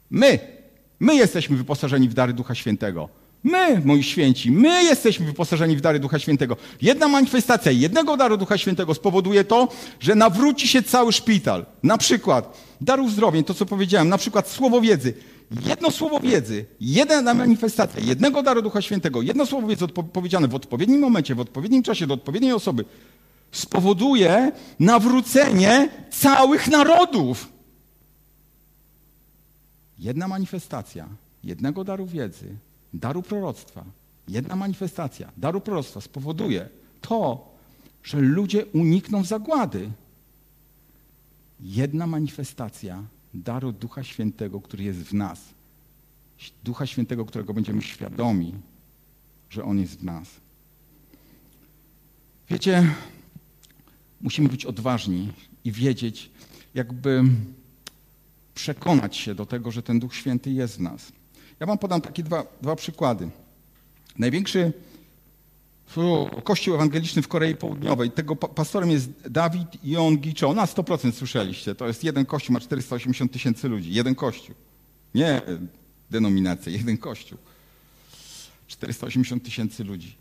My. 0.10 0.40
My 1.00 1.16
jesteśmy 1.16 1.58
wyposażeni 1.58 2.10
w 2.10 2.14
dary 2.14 2.34
Ducha 2.34 2.56
Świętego. 2.56 3.10
My, 3.44 3.82
moi 3.86 4.04
święci, 4.04 4.52
my 4.52 4.84
jesteśmy 4.84 5.26
wyposażeni 5.26 5.76
w 5.76 5.82
dary 5.82 6.00
Ducha 6.00 6.20
Świętego. 6.20 6.58
Jedna 6.82 7.08
manifestacja 7.08 7.72
jednego 7.72 8.18
daru 8.18 8.38
Ducha 8.38 8.58
Świętego 8.58 8.94
spowoduje 8.94 9.44
to, 9.44 9.68
że 10.00 10.16
nawróci 10.16 10.68
się 10.68 10.84
cały 10.84 11.12
szpital. 11.14 11.66
Na 11.84 11.98
przykład 11.98 12.58
dar 12.82 13.00
uzdrowień, 13.00 13.44
to 13.44 13.54
co 13.54 13.66
powiedziałem, 13.66 14.10
na 14.10 14.18
przykład 14.18 14.50
słowo 14.50 14.82
wiedzy. 14.82 15.14
Jedno 15.66 15.92
słowo 15.92 16.20
wiedzy, 16.20 16.66
jedna 16.80 17.34
manifestacja 17.34 18.02
jednego 18.04 18.44
daru 18.44 18.62
Ducha 18.62 18.82
Świętego, 18.82 19.22
jedno 19.22 19.46
słowo 19.46 19.68
wiedzy 19.68 19.88
powiedziane 19.88 20.48
w 20.48 20.56
odpowiednim 20.56 21.00
momencie, 21.00 21.36
w 21.36 21.40
odpowiednim 21.40 21.84
czasie, 21.84 22.08
do 22.08 22.14
odpowiedniej 22.14 22.54
osoby, 22.54 22.86
spowoduje 23.52 24.52
nawrócenie 24.80 25.90
całych 26.12 26.68
narodów. 26.68 27.50
Jedna 30.00 30.28
manifestacja 30.28 31.08
jednego 31.44 31.84
daru 31.84 32.06
wiedzy 32.06 32.56
daru 32.94 33.22
proroctwa, 33.22 33.86
jedna 34.28 34.56
manifestacja 34.56 35.32
daru 35.38 35.62
proroctwa 35.62 36.02
spowoduje 36.02 36.70
to, 37.02 37.50
że 38.04 38.20
ludzie 38.20 38.66
unikną 38.66 39.24
zagłady. 39.24 39.92
Jedna 41.60 42.08
manifestacja 42.08 43.04
daru 43.34 43.72
Ducha 43.72 44.04
Świętego, 44.04 44.62
który 44.62 44.84
jest 44.84 45.00
w 45.00 45.14
nas. 45.14 45.42
Ducha 46.64 46.86
Świętego, 46.86 47.26
którego 47.26 47.54
będziemy 47.54 47.82
świadomi, 47.82 48.54
że 49.50 49.64
On 49.64 49.80
jest 49.80 50.00
w 50.00 50.04
nas. 50.04 50.28
Wiecie, 52.50 52.96
musimy 54.22 54.50
być 54.50 54.66
odważni 54.66 55.32
i 55.64 55.72
wiedzieć, 55.72 56.30
jakby 56.74 57.24
przekonać 58.56 59.18
się 59.18 59.36
do 59.36 59.46
tego, 59.46 59.72
że 59.72 59.84
ten 59.84 60.00
Duch 60.00 60.16
Święty 60.16 60.52
jest 60.52 60.78
w 60.78 60.82
nas. 60.82 61.12
Ja 61.60 61.66
wam 61.66 61.78
podam 61.78 62.02
takie 62.02 62.24
dwa, 62.24 62.46
dwa 62.62 62.76
przykłady. 62.76 63.30
Największy 64.18 64.74
kościół 66.44 66.76
ewangeliczny 66.76 67.22
w 67.22 67.28
Korei 67.28 67.56
Południowej, 67.56 68.12
tego 68.12 68.36
pastorem 68.36 68.92
jest 68.92 69.28
Dawid 69.30 69.68
Yongi 69.84 70.34
Cho. 70.40 70.54
Na 70.54 70.66
100% 70.66 71.12
słyszeliście. 71.12 71.76
To 71.76 71.88
jest 71.88 72.04
jeden 72.04 72.26
kościół, 72.26 72.54
ma 72.54 72.60
480 72.60 73.32
tysięcy 73.32 73.70
ludzi. 73.70 73.94
Jeden 73.94 74.16
kościół. 74.16 74.56
Nie 75.16 75.42
denominacja, 76.12 76.72
jeden 76.72 76.98
kościół. 76.98 77.38
480 78.68 79.44
tysięcy 79.44 79.84
ludzi. 79.84 80.16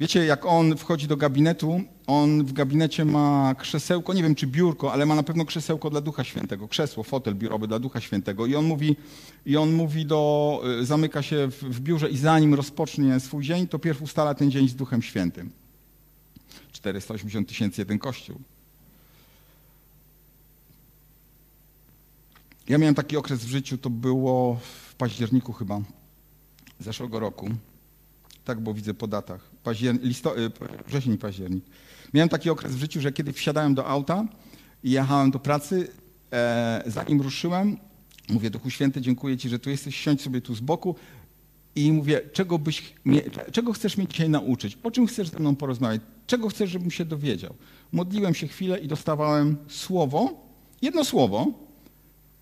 Wiecie, 0.00 0.24
jak 0.24 0.46
on 0.46 0.76
wchodzi 0.76 1.06
do 1.06 1.16
gabinetu, 1.16 1.80
on 2.06 2.44
w 2.44 2.52
gabinecie 2.52 3.04
ma 3.04 3.54
krzesełko, 3.54 4.14
nie 4.14 4.22
wiem 4.22 4.34
czy 4.34 4.46
biurko, 4.46 4.92
ale 4.92 5.06
ma 5.06 5.14
na 5.14 5.22
pewno 5.22 5.44
krzesełko 5.44 5.90
dla 5.90 6.00
Ducha 6.00 6.24
Świętego, 6.24 6.68
krzesło, 6.68 7.02
fotel 7.02 7.34
biurowy 7.34 7.68
dla 7.68 7.78
Ducha 7.78 8.00
Świętego. 8.00 8.46
I 8.46 8.54
on 8.54 8.64
mówi, 8.64 8.96
i 9.46 9.56
on 9.56 9.72
mówi 9.72 10.06
do, 10.06 10.62
y, 10.80 10.86
zamyka 10.86 11.22
się 11.22 11.48
w, 11.50 11.64
w 11.64 11.80
biurze 11.80 12.10
i 12.10 12.16
zanim 12.16 12.54
rozpocznie 12.54 13.20
swój 13.20 13.44
dzień, 13.44 13.68
to 13.68 13.78
pierw 13.78 14.02
ustala 14.02 14.34
ten 14.34 14.50
dzień 14.50 14.68
z 14.68 14.74
Duchem 14.74 15.02
Świętym. 15.02 15.50
480 16.72 17.48
tysięcy 17.48 17.80
jeden 17.80 17.98
kościół. 17.98 18.40
Ja 22.68 22.78
miałem 22.78 22.94
taki 22.94 23.16
okres 23.16 23.44
w 23.44 23.48
życiu, 23.48 23.78
to 23.78 23.90
było 23.90 24.60
w 24.88 24.94
październiku 24.94 25.52
chyba 25.52 25.80
zeszłego 26.78 27.20
roku. 27.20 27.50
Tak, 28.44 28.60
bo 28.60 28.74
widzę 28.74 28.94
po 28.94 29.06
datach. 29.06 29.49
Paździer... 29.64 30.02
Listo... 30.02 30.38
Y, 30.38 30.50
wrzesień, 30.86 31.18
październik. 31.18 31.64
Miałem 32.14 32.28
taki 32.28 32.50
okres 32.50 32.74
w 32.74 32.78
życiu, 32.78 33.00
że 33.00 33.12
kiedy 33.12 33.32
wsiadałem 33.32 33.74
do 33.74 33.86
auta 33.86 34.24
i 34.84 34.90
jechałem 34.90 35.30
do 35.30 35.38
pracy, 35.38 35.88
e, 36.32 36.82
zanim 36.86 37.20
ruszyłem, 37.20 37.76
mówię, 38.28 38.50
Duchu 38.50 38.70
Święty, 38.70 39.00
dziękuję 39.00 39.36
Ci, 39.36 39.48
że 39.48 39.58
tu 39.58 39.70
jesteś, 39.70 39.96
siądź 39.96 40.22
sobie 40.22 40.40
tu 40.40 40.54
z 40.54 40.60
boku 40.60 40.94
i 41.76 41.92
mówię, 41.92 42.20
czego, 42.32 42.58
byś 42.58 42.94
mnie, 43.04 43.22
czego 43.52 43.72
chcesz 43.72 43.96
mnie 43.96 44.06
dzisiaj 44.06 44.30
nauczyć? 44.30 44.78
O 44.82 44.90
czym 44.90 45.06
chcesz 45.06 45.28
ze 45.28 45.38
mną 45.38 45.56
porozmawiać? 45.56 46.00
Czego 46.26 46.48
chcesz, 46.48 46.70
żebym 46.70 46.90
się 46.90 47.04
dowiedział? 47.04 47.54
Modliłem 47.92 48.34
się 48.34 48.48
chwilę 48.48 48.78
i 48.78 48.88
dostawałem 48.88 49.56
słowo, 49.68 50.46
jedno 50.82 51.04
słowo, 51.04 51.52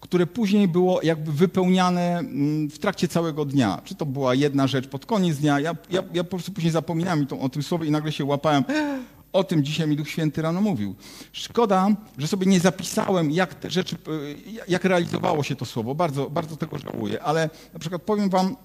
które 0.00 0.26
później 0.26 0.68
było 0.68 1.02
jakby 1.02 1.32
wypełniane 1.32 2.18
mm, 2.18 2.70
w 2.70 2.78
trakcie 2.78 3.08
całego 3.08 3.44
dnia. 3.44 3.80
Czy 3.84 3.94
to 3.94 4.06
była 4.06 4.34
jedna 4.34 4.66
rzecz 4.66 4.88
pod 4.88 5.06
koniec 5.06 5.38
dnia, 5.38 5.60
ja, 5.60 5.76
ja, 5.90 6.02
ja 6.14 6.24
po 6.24 6.30
prostu 6.30 6.52
później 6.52 6.72
zapominałem 6.72 7.26
o 7.40 7.48
tym 7.48 7.62
słowie 7.62 7.88
i 7.88 7.90
nagle 7.90 8.12
się 8.12 8.24
łapałem, 8.24 8.64
o 9.32 9.44
tym 9.44 9.64
dzisiaj 9.64 9.88
mi 9.88 9.96
Duch 9.96 10.08
Święty 10.08 10.42
rano 10.42 10.60
mówił. 10.60 10.94
Szkoda, 11.32 11.88
że 12.18 12.26
sobie 12.26 12.46
nie 12.46 12.60
zapisałem, 12.60 13.30
jak 13.30 13.54
te 13.54 13.70
rzeczy, 13.70 13.96
e, 13.96 14.62
jak 14.68 14.84
realizowało 14.84 15.42
się 15.42 15.56
to 15.56 15.64
słowo. 15.64 15.94
Bardzo, 15.94 16.30
bardzo 16.30 16.56
tego 16.56 16.78
żałuję, 16.78 17.22
ale 17.22 17.50
na 17.72 17.78
przykład 17.78 18.02
powiem 18.02 18.30
wam, 18.30 18.56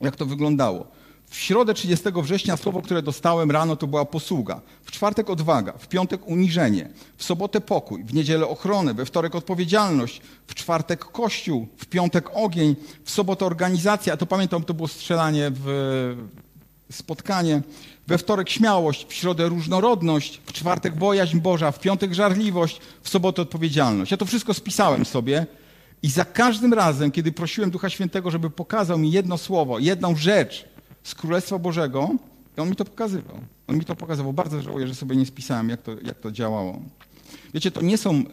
jak 0.00 0.16
to 0.16 0.26
wyglądało. 0.26 0.86
W 1.32 1.36
środę 1.36 1.74
30 1.74 2.04
września 2.22 2.56
słowo, 2.56 2.82
które 2.82 3.02
dostałem 3.02 3.50
rano, 3.50 3.76
to 3.76 3.86
była 3.86 4.04
posługa. 4.04 4.60
W 4.82 4.90
czwartek 4.90 5.30
odwaga, 5.30 5.72
w 5.78 5.88
piątek 5.88 6.28
uniżenie, 6.28 6.88
w 7.16 7.24
sobotę 7.24 7.60
pokój, 7.60 8.04
w 8.04 8.14
niedzielę 8.14 8.48
ochronę, 8.48 8.94
we 8.94 9.04
wtorek 9.04 9.34
odpowiedzialność, 9.34 10.20
w 10.46 10.54
czwartek 10.54 11.04
kościół, 11.04 11.68
w 11.76 11.86
piątek 11.86 12.30
ogień, 12.34 12.76
w 13.04 13.10
sobotę 13.10 13.46
organizacja, 13.46 14.16
to 14.16 14.26
pamiętam, 14.26 14.64
to 14.64 14.74
było 14.74 14.88
strzelanie 14.88 15.50
w 15.54 16.16
spotkanie, 16.90 17.62
we 18.06 18.18
wtorek 18.18 18.50
śmiałość, 18.50 19.06
w 19.08 19.12
środę 19.12 19.48
różnorodność, 19.48 20.40
w 20.46 20.52
czwartek 20.52 20.96
bojaźń 20.96 21.40
Boża, 21.40 21.72
w 21.72 21.80
piątek 21.80 22.14
żarliwość, 22.14 22.80
w 23.02 23.08
sobotę 23.08 23.42
odpowiedzialność. 23.42 24.10
Ja 24.10 24.16
to 24.16 24.26
wszystko 24.26 24.54
spisałem 24.54 25.04
sobie 25.04 25.46
i 26.02 26.10
za 26.10 26.24
każdym 26.24 26.74
razem, 26.74 27.10
kiedy 27.10 27.32
prosiłem 27.32 27.70
Ducha 27.70 27.90
Świętego, 27.90 28.30
żeby 28.30 28.50
pokazał 28.50 28.98
mi 28.98 29.12
jedno 29.12 29.38
słowo, 29.38 29.78
jedną 29.78 30.16
rzecz, 30.16 30.71
z 31.02 31.14
Królestwa 31.14 31.58
Bożego 31.58 32.10
i 32.58 32.60
on 32.60 32.70
mi 32.70 32.76
to 32.76 32.84
pokazywał. 32.84 33.40
On 33.66 33.76
mi 33.76 33.84
to 33.84 33.96
pokazywał. 33.96 34.32
Bardzo 34.32 34.62
żałuję, 34.62 34.86
że 34.86 34.94
sobie 34.94 35.16
nie 35.16 35.26
spisałem, 35.26 35.68
jak 35.68 35.82
to, 35.82 35.92
jak 36.02 36.20
to 36.20 36.32
działało. 36.32 36.82
Wiecie, 37.54 37.70
to 37.70 37.82
nie 37.82 37.98
są 37.98 38.24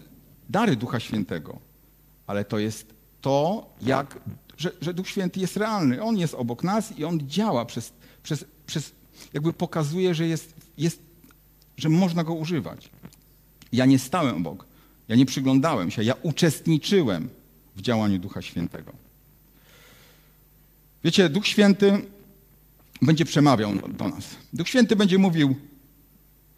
dary 0.50 0.76
Ducha 0.76 1.00
Świętego, 1.00 1.60
ale 2.28 2.46
to 2.46 2.60
jest 2.60 2.94
to, 3.22 3.70
jak, 3.82 4.20
że, 4.58 4.72
że 4.82 4.94
Duch 4.94 5.08
Święty 5.08 5.40
jest 5.40 5.58
realny. 5.58 6.04
On 6.04 6.18
jest 6.18 6.34
obok 6.34 6.64
nas 6.64 6.98
i 6.98 7.06
on 7.06 7.20
działa 7.30 7.66
przez, 7.66 7.94
przez, 8.24 8.46
przez 8.66 8.92
jakby 9.34 9.54
pokazuje, 9.54 10.16
że 10.16 10.28
jest, 10.28 10.54
jest, 10.78 11.02
że 11.78 11.90
można 11.90 12.24
go 12.24 12.34
używać. 12.34 12.90
Ja 13.72 13.86
nie 13.86 14.00
stałem 14.00 14.36
obok, 14.36 14.66
ja 15.08 15.16
nie 15.16 15.26
przyglądałem 15.26 15.92
się, 15.92 16.04
ja 16.04 16.14
uczestniczyłem 16.22 17.30
w 17.76 17.82
działaniu 17.82 18.20
Ducha 18.20 18.42
Świętego. 18.42 18.92
Wiecie, 21.04 21.30
Duch 21.30 21.48
Święty 21.48 22.02
będzie 23.02 23.26
przemawiał 23.26 23.72
do 23.76 24.08
nas. 24.08 24.24
Duch 24.54 24.68
Święty 24.68 24.96
będzie 24.96 25.18
mówił: 25.18 25.56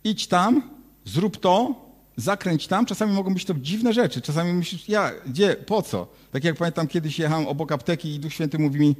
idź 0.03 0.27
tam, 0.27 0.61
zrób 1.05 1.37
to, 1.37 1.75
zakręć 2.17 2.67
tam. 2.67 2.85
Czasami 2.85 3.13
mogą 3.13 3.33
być 3.33 3.45
to 3.45 3.53
dziwne 3.53 3.93
rzeczy. 3.93 4.21
Czasami 4.21 4.53
myślisz, 4.53 4.89
ja, 4.89 5.11
gdzie, 5.27 5.55
po 5.55 5.81
co? 5.81 6.07
Tak 6.31 6.43
jak 6.43 6.55
pamiętam, 6.57 6.87
kiedyś 6.87 7.19
jechałem 7.19 7.47
obok 7.47 7.71
apteki 7.71 8.15
i 8.15 8.19
Duch 8.19 8.33
Święty 8.33 8.59
mówi 8.59 8.79
mi, 8.79 8.95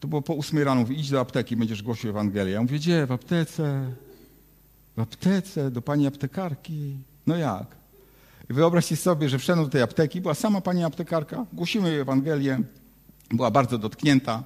to 0.00 0.08
było 0.08 0.22
po 0.22 0.34
ósmej 0.34 0.64
rano, 0.64 0.80
mówi, 0.80 1.00
idź 1.00 1.10
do 1.10 1.20
apteki, 1.20 1.56
będziesz 1.56 1.82
głosił 1.82 2.10
Ewangelię. 2.10 2.52
Ja 2.52 2.62
mówię, 2.62 2.76
gdzie? 2.76 3.06
W 3.06 3.12
aptece. 3.12 3.92
W 4.96 5.00
aptece, 5.00 5.70
do 5.70 5.82
pani 5.82 6.06
aptekarki. 6.06 6.96
No 7.26 7.36
jak? 7.36 7.66
Wyobraźcie 8.48 8.96
sobie, 8.96 9.28
że 9.28 9.38
wszedłem 9.38 9.66
do 9.66 9.70
tej 9.70 9.82
apteki, 9.82 10.20
była 10.20 10.34
sama 10.34 10.60
pani 10.60 10.84
aptekarka, 10.84 11.46
głosimy 11.52 11.88
Ewangelię, 11.88 12.60
była 13.30 13.50
bardzo 13.50 13.78
dotknięta. 13.78 14.44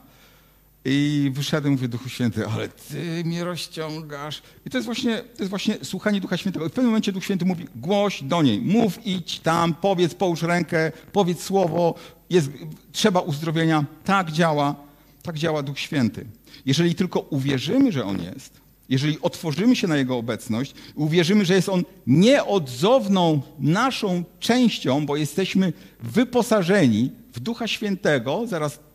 I 0.88 1.30
wyszedłem, 1.34 1.72
mówię, 1.72 1.88
Duchu 1.88 2.08
Święty, 2.08 2.46
ale 2.46 2.68
Ty 2.68 3.24
mnie 3.24 3.44
rozciągasz. 3.44 4.42
I 4.66 4.70
to 4.70 4.78
jest 4.78 4.86
właśnie, 4.86 5.16
to 5.16 5.42
jest 5.42 5.50
właśnie 5.50 5.76
słuchanie 5.82 6.20
Ducha 6.20 6.36
Świętego. 6.36 6.68
W 6.68 6.72
pewnym 6.72 6.86
momencie 6.86 7.12
Duch 7.12 7.24
Święty 7.24 7.44
mówi, 7.44 7.66
głoś 7.76 8.22
do 8.22 8.42
niej, 8.42 8.60
mów, 8.60 9.06
idź 9.06 9.40
tam, 9.40 9.74
powiedz, 9.74 10.14
połóż 10.14 10.42
rękę, 10.42 10.92
powiedz 11.12 11.42
słowo, 11.42 11.94
jest, 12.30 12.50
trzeba 12.92 13.20
uzdrowienia. 13.20 13.84
Tak 14.04 14.32
działa, 14.32 14.74
tak 15.22 15.38
działa 15.38 15.62
Duch 15.62 15.78
Święty. 15.78 16.26
Jeżeli 16.66 16.94
tylko 16.94 17.20
uwierzymy, 17.20 17.92
że 17.92 18.04
On 18.04 18.22
jest, 18.22 18.60
jeżeli 18.88 19.20
otworzymy 19.20 19.76
się 19.76 19.88
na 19.88 19.96
Jego 19.96 20.16
obecność, 20.16 20.74
uwierzymy, 20.94 21.44
że 21.44 21.54
jest 21.54 21.68
On 21.68 21.84
nieodzowną 22.06 23.42
naszą 23.58 24.24
częścią, 24.40 25.06
bo 25.06 25.16
jesteśmy 25.16 25.72
wyposażeni 26.00 27.10
w 27.32 27.40
Ducha 27.40 27.66
Świętego, 27.66 28.46
zaraz 28.46 28.85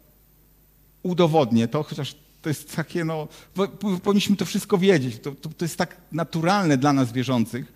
udowodnię 1.04 1.68
to, 1.68 1.84
chociaż 1.84 2.16
to 2.42 2.50
jest 2.50 2.76
takie, 2.76 3.06
no, 3.06 3.28
powinniśmy 4.04 4.36
to 4.36 4.46
wszystko 4.46 4.78
wiedzieć, 4.78 5.20
to, 5.20 5.32
to, 5.32 5.50
to 5.50 5.66
jest 5.66 5.78
tak 5.78 5.98
naturalne 6.12 6.78
dla 6.78 6.94
nas 6.94 7.12
wierzących, 7.12 7.74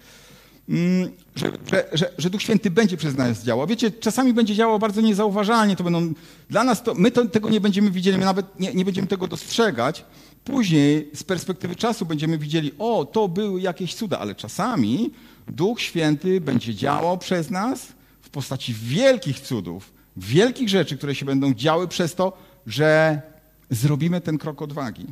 mm, 0.70 1.12
że, 1.36 1.52
że, 1.72 1.90
że, 1.94 2.14
że, 2.18 2.30
Duch 2.30 2.42
Święty 2.42 2.72
będzie 2.72 2.98
przez 2.98 3.18
nas 3.18 3.44
działał. 3.44 3.68
Wiecie, 3.68 3.92
czasami 3.92 4.34
będzie 4.34 4.56
działał 4.56 4.80
bardzo 4.80 5.02
niezauważalnie, 5.02 5.76
to 5.76 5.84
będą, 5.84 6.14
dla 6.50 6.64
nas 6.64 6.84
to, 6.84 6.94
my 6.94 7.12
to, 7.12 7.26
tego 7.26 7.50
nie 7.50 7.62
będziemy 7.62 7.92
widzieli, 7.92 8.18
my 8.18 8.26
nawet 8.26 8.60
nie, 8.60 8.74
nie 8.74 8.86
będziemy 8.86 9.08
tego 9.08 9.28
dostrzegać, 9.28 10.06
Później 10.46 11.10
z 11.14 11.24
perspektywy 11.24 11.76
czasu 11.76 12.06
będziemy 12.06 12.38
widzieli, 12.38 12.72
o, 12.80 13.06
to 13.06 13.28
były 13.28 13.62
jakieś 13.62 13.96
cuda, 13.96 14.20
ale 14.20 14.36
czasami 14.36 15.12
Duch 15.48 15.82
Święty 15.82 16.42
będzie 16.42 16.76
działał 16.76 17.18
przez 17.18 17.50
nas 17.50 17.88
w 18.22 18.30
postaci 18.30 18.74
wielkich 18.74 19.40
cudów, 19.40 19.94
wielkich 20.18 20.70
rzeczy, 20.70 20.98
które 20.98 21.16
się 21.16 21.26
będą 21.26 21.54
działy 21.54 21.88
przez 21.88 22.16
to, 22.16 22.38
że 22.68 23.22
zrobimy 23.70 24.22
ten 24.22 24.38
krok 24.38 24.62
odwagi. 24.62 25.06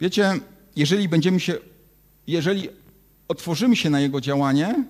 Wiecie, 0.00 0.32
jeżeli 0.76 1.08
będziemy 1.08 1.40
się, 1.40 1.54
jeżeli 2.26 2.68
otworzymy 3.28 3.76
się 3.76 3.90
na 3.90 4.00
Jego 4.00 4.20
działanie, 4.20 4.84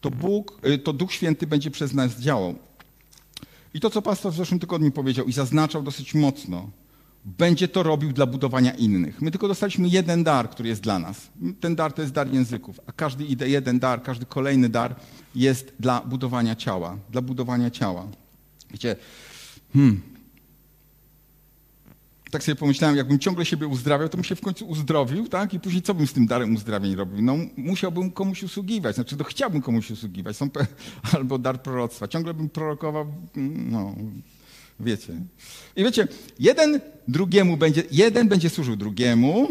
to 0.00 0.10
Bóg, 0.10 0.60
y, 0.66 0.78
to 0.78 0.92
Duch 0.92 1.12
Święty 1.12 1.46
będzie 1.46 1.70
przez 1.70 1.92
nas 1.92 2.20
działał. 2.20 2.54
I 3.74 3.80
to, 3.80 3.90
co 3.90 4.02
pastor 4.02 4.32
w 4.32 4.36
zeszłym 4.36 4.60
tygodniu 4.60 4.90
powiedział 4.90 5.26
i 5.26 5.32
zaznaczał 5.32 5.82
dosyć 5.82 6.14
mocno, 6.14 6.70
będzie 7.24 7.68
to 7.68 7.82
robił 7.82 8.12
dla 8.12 8.26
budowania 8.26 8.72
innych. 8.72 9.22
My 9.22 9.30
tylko 9.30 9.48
dostaliśmy 9.48 9.88
jeden 9.88 10.24
dar, 10.24 10.50
który 10.50 10.68
jest 10.68 10.80
dla 10.80 10.98
nas. 10.98 11.30
Ten 11.60 11.76
dar 11.76 11.92
to 11.92 12.02
jest 12.02 12.14
dar 12.14 12.32
języków, 12.32 12.80
a 12.86 12.92
każdy 12.92 13.24
jeden 13.48 13.78
dar, 13.78 14.02
każdy 14.02 14.26
kolejny 14.26 14.68
dar 14.68 14.94
jest 15.34 15.72
dla 15.80 16.00
budowania 16.00 16.56
ciała. 16.56 16.96
Dla 17.10 17.22
budowania 17.22 17.70
ciała. 17.70 18.06
Wiecie, 18.70 18.96
hmm, 19.72 20.00
tak 22.30 22.42
sobie 22.42 22.56
pomyślałem, 22.56 22.96
jakbym 22.96 23.18
ciągle 23.18 23.44
siebie 23.44 23.66
uzdrawiał, 23.66 24.08
to 24.08 24.16
bym 24.16 24.24
się 24.24 24.34
w 24.34 24.40
końcu 24.40 24.68
uzdrowił, 24.68 25.28
tak? 25.28 25.54
I 25.54 25.60
później 25.60 25.82
co 25.82 25.94
bym 25.94 26.06
z 26.06 26.12
tym 26.12 26.26
darem 26.26 26.54
uzdrawień 26.54 26.94
robił? 26.94 27.22
No, 27.22 27.36
musiałbym 27.56 28.10
komuś 28.10 28.42
usługiwać, 28.42 28.94
znaczy 28.94 29.16
to 29.16 29.24
chciałbym 29.24 29.62
komuś 29.62 29.90
usługiwać, 29.90 30.36
Są 30.36 30.48
albo 31.14 31.38
dar 31.38 31.62
proroctwa. 31.62 32.08
Ciągle 32.08 32.34
bym 32.34 32.48
prorokował, 32.48 33.06
no, 33.36 33.94
Wiecie. 34.80 35.12
I 35.76 35.84
wiecie, 35.84 36.08
jeden 36.38 36.80
drugiemu 37.08 37.56
będzie, 37.56 37.82
jeden 37.90 38.28
będzie 38.28 38.50
służył 38.50 38.76
drugiemu, 38.76 39.48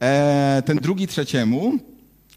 e, 0.00 0.62
ten 0.66 0.78
drugi 0.78 1.06
trzeciemu, 1.06 1.78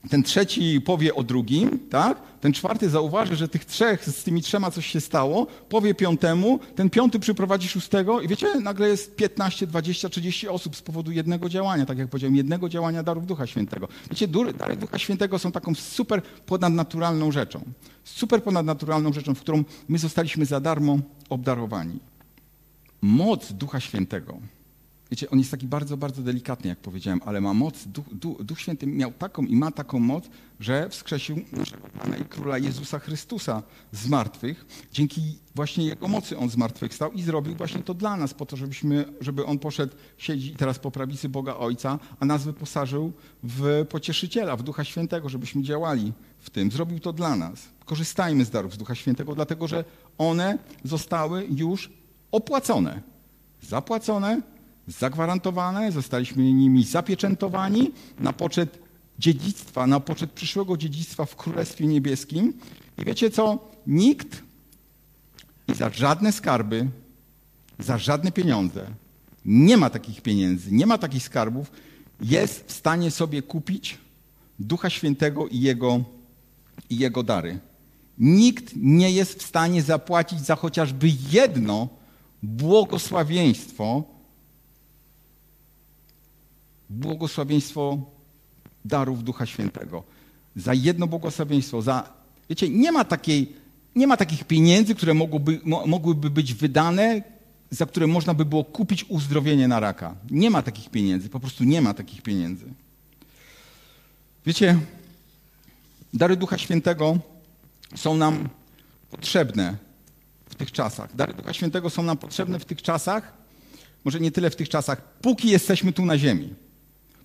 ten 0.10 0.24
trzeci 0.24 0.82
powie 0.82 1.16
o 1.16 1.24
drugim, 1.24 1.80
tak? 1.90 2.22
Ten 2.42 2.54
czwarty 2.54 2.90
zauważy, 2.90 3.36
że 3.36 3.48
tych 3.48 3.66
trzech, 3.66 4.10
z 4.10 4.24
tymi 4.24 4.42
trzema 4.42 4.72
coś 4.72 4.86
się 4.86 5.02
stało, 5.02 5.48
powie 5.70 5.96
piątemu, 5.96 6.60
ten 6.76 6.90
piąty 6.90 7.20
przyprowadzi 7.20 7.68
szóstego 7.68 8.22
i 8.22 8.28
wiecie, 8.28 8.60
nagle 8.60 8.90
jest 8.90 9.16
15, 9.16 9.68
20, 9.68 10.10
30 10.10 10.48
osób 10.48 10.76
z 10.76 10.82
powodu 10.82 11.12
jednego 11.12 11.50
działania, 11.50 11.86
tak 11.86 11.98
jak 11.98 12.08
powiedziałem, 12.08 12.36
jednego 12.36 12.70
działania 12.70 13.04
darów 13.04 13.26
Ducha 13.26 13.48
Świętego. 13.48 13.88
Wiecie, 14.10 14.28
dary 14.58 14.76
Ducha 14.76 15.00
Świętego 15.00 15.40
są 15.40 15.52
taką 15.52 15.76
super 15.76 16.22
ponadnaturalną 16.46 17.32
rzeczą. 17.32 17.62
Super 18.04 18.44
ponadnaturalną 18.44 19.14
rzeczą, 19.14 19.36
w 19.36 19.40
którą 19.40 19.64
my 19.90 19.98
zostaliśmy 19.98 20.46
za 20.46 20.60
darmo 20.60 21.00
obdarowani 21.30 22.00
moc 23.02 23.54
Ducha 23.54 23.80
Świętego. 23.80 24.38
Wiecie, 25.12 25.30
on 25.30 25.40
jest 25.40 25.52
taki 25.52 25.68
bardzo, 25.68 25.98
bardzo 25.98 26.22
delikatny, 26.22 26.70
jak 26.70 26.80
powiedziałem, 26.80 27.22
ale 27.26 27.42
ma 27.42 27.54
moc, 27.54 27.88
Duch, 27.88 28.06
Duch, 28.12 28.44
Duch 28.44 28.60
Święty 28.60 28.88
miał 28.88 29.12
taką 29.12 29.44
i 29.46 29.56
ma 29.56 29.72
taką 29.72 30.00
moc, 30.00 30.30
że 30.60 30.90
wskrzesił 30.90 31.42
naszego 31.52 31.88
Pana 31.88 32.18
i 32.18 32.26
Króla 32.26 32.58
Jezusa 32.58 33.00
Chrystusa 33.00 33.64
z 33.92 34.08
martwych. 34.08 34.66
Dzięki 34.92 35.22
właśnie 35.56 35.86
Jego 35.86 36.08
mocy 36.08 36.38
On 36.38 36.50
z 36.50 36.58
martwych 36.58 36.94
stał 36.94 37.12
i 37.12 37.22
zrobił 37.22 37.56
właśnie 37.56 37.84
to 37.84 37.94
dla 37.94 38.18
nas, 38.18 38.34
po 38.34 38.46
to, 38.46 38.58
żebyśmy, 38.58 39.06
żeby 39.22 39.46
On 39.46 39.60
poszedł, 39.60 39.96
siedzi 40.18 40.56
teraz 40.56 40.80
po 40.80 40.92
prawicy 40.92 41.30
Boga 41.30 41.56
Ojca, 41.56 42.00
a 42.20 42.26
nas 42.26 42.44
wyposażył 42.44 43.14
w 43.44 43.86
pocieszyciela, 43.90 44.56
w 44.56 44.64
Ducha 44.64 44.84
Świętego, 44.84 45.30
żebyśmy 45.30 45.64
działali 45.64 46.14
w 46.40 46.50
tym. 46.50 46.72
Zrobił 46.72 47.00
to 47.00 47.14
dla 47.14 47.36
nas. 47.36 47.70
Korzystajmy 47.86 48.46
z 48.46 48.50
darów 48.50 48.74
z 48.74 48.78
Ducha 48.78 48.96
Świętego, 48.96 49.36
dlatego 49.36 49.68
że 49.68 49.84
one 50.18 50.58
zostały 50.84 51.48
już 51.50 51.92
opłacone, 52.32 53.02
zapłacone, 53.62 54.42
zagwarantowane, 54.90 55.92
zostaliśmy 55.92 56.54
nimi 56.54 56.84
zapieczętowani 56.84 57.92
na 58.20 58.34
poczet 58.34 58.80
dziedzictwa, 59.20 59.88
na 59.88 60.00
poczet 60.00 60.32
przyszłego 60.32 60.78
dziedzictwa 60.78 61.26
w 61.26 61.36
Królestwie 61.36 61.88
Niebieskim. 61.88 62.54
I 62.98 63.06
wiecie 63.06 63.32
co? 63.32 63.70
Nikt 63.88 64.44
za 65.76 65.90
żadne 65.90 66.32
skarby, 66.32 66.88
za 67.80 67.98
żadne 67.98 68.32
pieniądze, 68.32 68.88
nie 69.46 69.78
ma 69.78 69.90
takich 69.90 70.22
pieniędzy, 70.22 70.72
nie 70.72 70.86
ma 70.86 70.98
takich 70.98 71.24
skarbów, 71.24 71.72
jest 72.22 72.68
w 72.68 72.72
stanie 72.72 73.12
sobie 73.12 73.42
kupić 73.42 73.98
Ducha 74.60 74.90
Świętego 74.90 75.48
i 75.48 75.60
Jego, 75.60 76.04
i 76.90 76.98
jego 76.98 77.24
dary. 77.24 77.60
Nikt 78.18 78.74
nie 78.76 79.12
jest 79.12 79.40
w 79.40 79.46
stanie 79.46 79.82
zapłacić 79.82 80.40
za 80.40 80.56
chociażby 80.56 81.08
jedno 81.32 81.88
błogosławieństwo, 82.44 84.04
błogosławieństwo 86.90 87.98
darów 88.86 89.24
Ducha 89.24 89.46
Świętego. 89.46 90.04
Za 90.56 90.74
jedno 90.74 91.08
błogosławieństwo, 91.08 91.82
za, 91.82 92.14
wiecie, 92.50 92.70
nie 92.70 92.92
ma 92.92 93.06
takiej, 93.06 93.54
nie 93.96 94.08
ma 94.08 94.18
takich 94.18 94.44
pieniędzy, 94.44 94.96
które 94.96 95.14
mogłyby, 95.14 95.60
mogłyby 95.66 96.30
być 96.30 96.54
wydane, 96.54 97.22
za 97.70 97.86
które 97.86 98.08
można 98.08 98.34
by 98.34 98.46
było 98.46 98.64
kupić 98.64 99.06
uzdrowienie 99.10 99.68
na 99.68 99.80
raka. 99.80 100.16
Nie 100.32 100.50
ma 100.50 100.62
takich 100.62 100.90
pieniędzy, 100.90 101.30
po 101.30 101.40
prostu 101.40 101.64
nie 101.64 101.82
ma 101.82 101.94
takich 101.94 102.22
pieniędzy. 102.22 102.66
Wiecie, 104.46 104.80
dary 106.14 106.38
Ducha 106.38 106.58
Świętego 106.58 107.18
są 107.96 108.18
nam 108.18 108.50
potrzebne 109.12 109.78
tych 110.60 110.72
czasach. 110.72 111.16
Dary 111.16 111.34
Ducha 111.34 111.54
Świętego 111.54 111.90
są 111.90 112.04
nam 112.04 112.18
potrzebne 112.18 112.60
w 112.60 112.66
tych 112.66 112.82
czasach, 112.82 113.34
może 114.06 114.20
nie 114.20 114.32
tyle 114.32 114.50
w 114.50 114.56
tych 114.56 114.70
czasach, 114.70 115.02
póki 115.22 115.50
jesteśmy 115.50 115.94
tu 115.94 116.06
na 116.06 116.18
ziemi. 116.18 116.54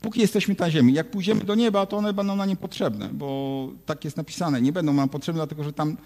Póki 0.04 0.20
jesteśmy 0.20 0.56
na 0.58 0.70
ziemi. 0.70 0.92
Jak 0.92 1.10
pójdziemy 1.10 1.44
do 1.44 1.54
nieba, 1.54 1.86
to 1.86 1.96
one 1.96 2.12
będą 2.12 2.36
nam 2.36 2.48
niepotrzebne, 2.48 3.08
bo 3.12 3.68
tak 3.86 4.04
jest 4.04 4.16
napisane. 4.16 4.62
Nie 4.62 4.72
będą 4.72 4.92
nam 4.92 5.08
potrzebne, 5.08 5.38
dlatego 5.38 5.64
że 5.64 5.72
tam, 5.72 5.96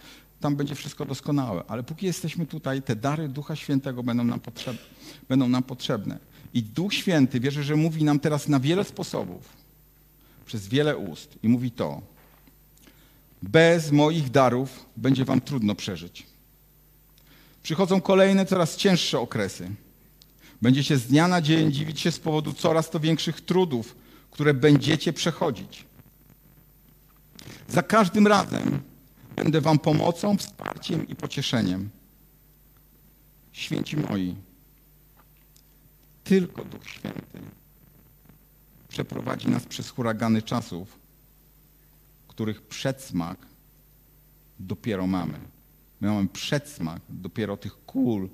tam 0.41 0.57
będzie 0.57 0.75
wszystko 0.75 1.05
doskonałe. 1.05 1.63
Ale 1.69 1.83
póki 1.83 2.07
jesteśmy 2.07 2.47
tutaj, 2.47 2.83
te 2.83 2.97
dary 2.97 3.29
Ducha 3.29 3.57
Świętego 3.57 4.03
będą 4.03 4.25
nam, 4.25 4.41
będą 5.29 5.49
nam 5.49 5.63
potrzebne. 5.63 6.19
I 6.55 6.63
Duch 6.63 6.95
Święty, 6.95 7.41
wierzę, 7.41 7.63
że 7.63 7.77
mówi 7.77 8.05
nam 8.05 8.21
teraz 8.21 8.49
na 8.49 8.61
wiele 8.61 8.85
sposobów, 8.85 9.49
przez 10.47 10.69
wiele 10.69 10.97
ust. 10.97 11.39
I 11.43 11.49
mówi 11.49 11.71
to, 11.71 12.03
bez 13.43 13.93
moich 13.93 14.31
darów 14.31 14.87
będzie 14.97 15.25
wam 15.25 15.41
trudno 15.41 15.75
przeżyć. 15.75 16.27
Przychodzą 17.63 18.01
kolejne, 18.01 18.47
coraz 18.47 18.77
cięższe 18.77 19.21
okresy. 19.21 19.71
Będziecie 20.63 20.97
z 20.97 21.07
dnia 21.07 21.29
na 21.29 21.43
dzień 21.43 21.73
dziwić 21.73 22.01
się 22.01 22.13
z 22.13 22.19
powodu 22.19 22.53
coraz 22.53 22.91
to 22.91 23.01
większych 23.01 23.41
trudów, 23.41 23.97
które 24.31 24.55
będziecie 24.55 25.13
przechodzić. 25.13 25.85
Za 27.69 27.83
każdym 27.83 28.27
razem 28.27 28.83
będę 29.37 29.61
Wam 29.61 29.79
pomocą, 29.79 30.37
wsparciem 30.37 31.09
i 31.09 31.17
pocieszeniem. 31.17 31.91
Święci 33.53 33.97
moi, 33.97 34.35
tylko 36.25 36.65
Duch 36.65 36.89
Święty 36.89 37.41
przeprowadzi 38.89 39.49
nas 39.49 39.67
przez 39.67 39.91
huragany 39.91 40.43
czasów, 40.43 40.99
których 42.29 42.63
przedsmak 42.63 43.39
dopiero 44.61 45.07
mamy. 45.07 45.39
My 46.01 46.09
mamy 46.09 46.29
przedsmak 46.29 47.03
dopiero 47.09 47.57
tych 47.57 47.85
kul, 47.85 48.29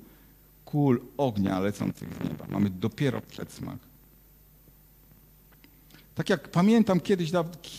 kul 0.74 1.00
ognia 1.16 1.60
lecących 1.60 2.08
z 2.14 2.24
nieba. 2.24 2.46
Mamy 2.48 2.70
dopiero 2.70 3.20
przedsmak. 3.20 3.78
Tak 6.14 6.30
jak 6.30 6.48
pamiętam 6.48 7.00
kiedyś, 7.00 7.32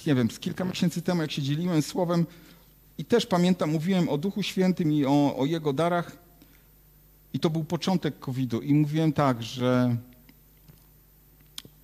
nie 0.05 0.15
wiem, 0.15 0.31
z 0.31 0.39
kilka 0.39 0.65
miesięcy 0.65 1.01
temu, 1.01 1.21
jak 1.21 1.31
się 1.31 1.41
dzieliłem 1.41 1.81
słowem 1.81 2.25
i 2.97 3.05
też 3.05 3.25
pamiętam, 3.25 3.71
mówiłem 3.71 4.09
o 4.09 4.17
Duchu 4.17 4.43
Świętym 4.43 4.91
i 4.91 5.05
o, 5.05 5.37
o 5.37 5.45
Jego 5.45 5.73
darach 5.73 6.17
i 7.33 7.39
to 7.39 7.49
był 7.49 7.63
początek 7.63 8.19
COVID-u 8.19 8.61
i 8.61 8.73
mówiłem 8.73 9.13
tak, 9.13 9.43
że 9.43 9.95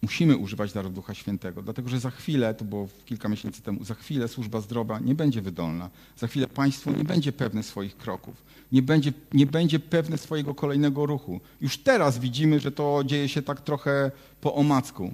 Musimy 0.01 0.37
używać 0.37 0.73
darów 0.73 0.93
Ducha 0.93 1.13
Świętego, 1.13 1.61
dlatego 1.61 1.89
że 1.89 1.99
za 1.99 2.11
chwilę, 2.11 2.53
to 2.53 2.65
było 2.65 2.87
kilka 3.05 3.29
miesięcy 3.29 3.61
temu, 3.61 3.83
za 3.83 3.95
chwilę 3.95 4.27
służba 4.27 4.61
zdrowia 4.61 4.99
nie 4.99 5.15
będzie 5.15 5.41
wydolna. 5.41 5.89
Za 6.17 6.27
chwilę 6.27 6.47
państwo 6.47 6.91
nie 6.91 7.03
będzie 7.03 7.31
pewne 7.31 7.63
swoich 7.63 7.97
kroków, 7.97 8.43
nie 8.71 8.81
będzie, 8.81 9.13
nie 9.33 9.45
będzie 9.45 9.79
pewne 9.79 10.17
swojego 10.17 10.55
kolejnego 10.55 11.05
ruchu. 11.05 11.39
Już 11.61 11.77
teraz 11.77 12.19
widzimy, 12.19 12.59
że 12.59 12.71
to 12.71 13.03
dzieje 13.05 13.29
się 13.29 13.41
tak 13.41 13.61
trochę 13.61 14.11
po 14.41 14.55
omacku. 14.55 15.13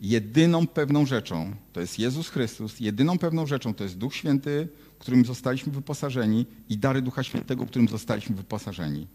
jedyną 0.00 0.66
pewną 0.66 1.06
rzeczą 1.06 1.54
to 1.72 1.80
jest 1.80 1.98
Jezus 1.98 2.28
Chrystus, 2.28 2.80
jedyną 2.80 3.18
pewną 3.18 3.46
rzeczą 3.46 3.74
to 3.74 3.84
jest 3.84 3.98
Duch 3.98 4.14
Święty, 4.14 4.68
którym 4.98 5.24
zostaliśmy 5.24 5.72
wyposażeni 5.72 6.46
i 6.68 6.78
dary 6.78 7.02
Ducha 7.02 7.22
Świętego, 7.22 7.66
którym 7.66 7.88
zostaliśmy 7.88 8.36
wyposażeni. 8.36 9.06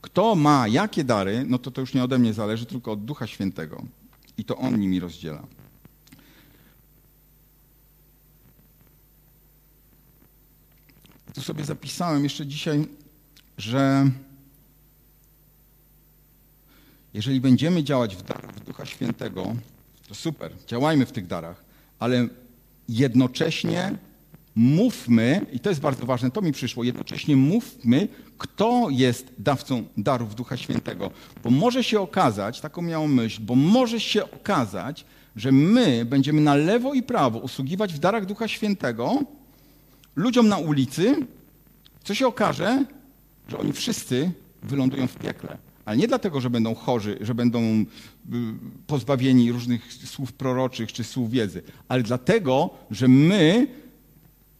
Kto 0.00 0.34
ma 0.34 0.68
jakie 0.68 1.04
dary, 1.04 1.44
no 1.48 1.58
to 1.58 1.70
to 1.70 1.80
już 1.80 1.94
nie 1.94 2.04
ode 2.04 2.18
mnie 2.18 2.32
zależy, 2.32 2.66
tylko 2.66 2.92
od 2.92 3.04
Ducha 3.04 3.26
Świętego. 3.26 3.84
I 4.38 4.44
to 4.44 4.56
On 4.56 4.80
nimi 4.80 5.00
rozdziela. 5.00 5.46
Tu 11.34 11.42
sobie 11.42 11.64
zapisałem 11.64 12.24
jeszcze 12.24 12.46
dzisiaj, 12.46 12.86
że 13.58 14.10
jeżeli 17.14 17.40
będziemy 17.40 17.84
działać 17.84 18.16
w 18.16 18.22
darach 18.22 18.60
Ducha 18.60 18.86
Świętego, 18.86 19.56
to 20.08 20.14
super, 20.14 20.52
działajmy 20.66 21.06
w 21.06 21.12
tych 21.12 21.26
darach, 21.26 21.64
ale 21.98 22.28
jednocześnie 22.88 23.98
mówmy, 24.56 25.46
i 25.52 25.60
to 25.60 25.68
jest 25.68 25.80
bardzo 25.80 26.06
ważne, 26.06 26.30
to 26.30 26.42
mi 26.42 26.52
przyszło, 26.52 26.84
jednocześnie 26.84 27.36
mówmy, 27.36 28.08
kto 28.38 28.86
jest 28.90 29.32
dawcą 29.38 29.84
darów 29.96 30.34
Ducha 30.34 30.56
Świętego. 30.56 31.10
Bo 31.44 31.50
może 31.50 31.84
się 31.84 32.00
okazać, 32.00 32.60
taką 32.60 32.82
miałą 32.82 33.08
myśl, 33.08 33.42
bo 33.42 33.54
może 33.54 34.00
się 34.00 34.24
okazać, 34.24 35.04
że 35.36 35.52
my 35.52 36.04
będziemy 36.04 36.40
na 36.40 36.54
lewo 36.54 36.94
i 36.94 37.02
prawo 37.02 37.38
usługiwać 37.38 37.92
w 37.94 37.98
darach 37.98 38.26
Ducha 38.26 38.48
Świętego 38.48 39.18
ludziom 40.16 40.48
na 40.48 40.58
ulicy, 40.58 41.16
co 42.04 42.14
się 42.14 42.26
okaże, 42.26 42.84
że 43.48 43.58
oni 43.58 43.72
wszyscy 43.72 44.30
wylądują 44.62 45.06
w 45.06 45.16
piekle. 45.16 45.58
Ale 45.84 45.96
nie 45.96 46.08
dlatego, 46.08 46.40
że 46.40 46.50
będą 46.50 46.74
chorzy, 46.74 47.18
że 47.20 47.34
będą 47.34 47.60
y, 47.60 47.84
pozbawieni 48.86 49.52
różnych 49.52 49.92
słów 49.92 50.32
proroczych 50.32 50.92
czy 50.92 51.04
słów 51.04 51.30
wiedzy, 51.30 51.62
ale 51.88 52.02
dlatego, 52.02 52.70
że 52.90 53.08
my 53.08 53.66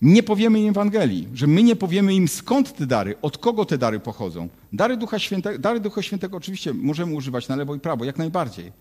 nie 0.02 0.22
powiemy 0.22 0.60
im 0.60 0.68
Ewangelii, 0.68 1.28
że 1.34 1.46
my 1.46 1.62
nie 1.62 1.76
powiemy 1.76 2.14
im 2.14 2.28
skąd 2.28 2.76
te 2.76 2.86
dary, 2.86 3.14
od 3.22 3.38
kogo 3.38 3.64
te 3.64 3.78
dary 3.78 4.00
pochodzą. 4.00 4.48
Dary 4.72 4.96
Ducha 4.96 5.18
Świętego, 5.18 5.58
dary 5.58 5.80
Ducha 5.80 6.02
Świętego 6.02 6.36
oczywiście 6.36 6.74
możemy 6.74 7.14
używać 7.14 7.48
na 7.48 7.56
lewo 7.56 7.74
i 7.74 7.80
prawo, 7.80 8.04
jak 8.04 8.18
najbardziej. 8.18 8.72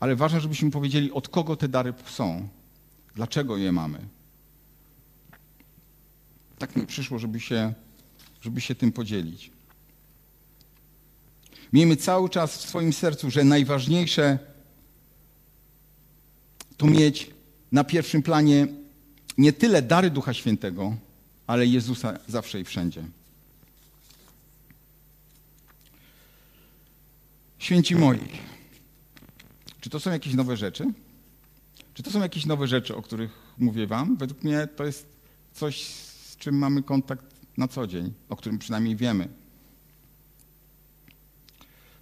Ale 0.00 0.16
ważne, 0.16 0.40
żebyśmy 0.40 0.70
powiedzieli, 0.70 1.12
od 1.12 1.28
kogo 1.28 1.56
te 1.56 1.68
dary 1.68 1.94
są, 2.06 2.48
dlaczego 3.14 3.56
je 3.56 3.72
mamy. 3.72 3.98
Tak 6.58 6.76
mi 6.76 6.86
przyszło, 6.86 7.18
żeby 7.18 7.40
się, 7.40 7.74
żeby 8.40 8.60
się 8.60 8.74
tym 8.74 8.92
podzielić. 8.92 9.50
Miejmy 11.72 11.96
cały 11.96 12.28
czas 12.28 12.58
w 12.58 12.68
swoim 12.68 12.92
sercu, 12.92 13.30
że 13.30 13.44
najważniejsze 13.44 14.38
to 16.76 16.86
mieć 16.86 17.30
na 17.72 17.84
pierwszym 17.84 18.22
planie 18.22 18.66
nie 19.38 19.52
tyle 19.52 19.82
dary 19.82 20.10
Ducha 20.10 20.34
Świętego, 20.34 20.96
ale 21.46 21.66
Jezusa 21.66 22.18
zawsze 22.28 22.60
i 22.60 22.64
wszędzie. 22.64 23.04
Święci 27.58 27.96
moi, 27.96 28.18
czy 29.80 29.90
to 29.90 30.00
są 30.00 30.10
jakieś 30.10 30.34
nowe 30.34 30.56
rzeczy? 30.56 30.84
Czy 31.94 32.02
to 32.02 32.10
są 32.10 32.20
jakieś 32.20 32.46
nowe 32.46 32.66
rzeczy, 32.68 32.96
o 32.96 33.02
których 33.02 33.30
mówię 33.58 33.86
Wam? 33.86 34.16
Według 34.16 34.42
mnie 34.42 34.68
to 34.76 34.84
jest 34.84 35.06
coś, 35.52 35.84
z 35.84 36.36
czym 36.36 36.58
mamy 36.58 36.82
kontakt 36.82 37.24
na 37.56 37.68
co 37.68 37.86
dzień, 37.86 38.12
o 38.28 38.36
którym 38.36 38.58
przynajmniej 38.58 38.96
wiemy. 38.96 39.28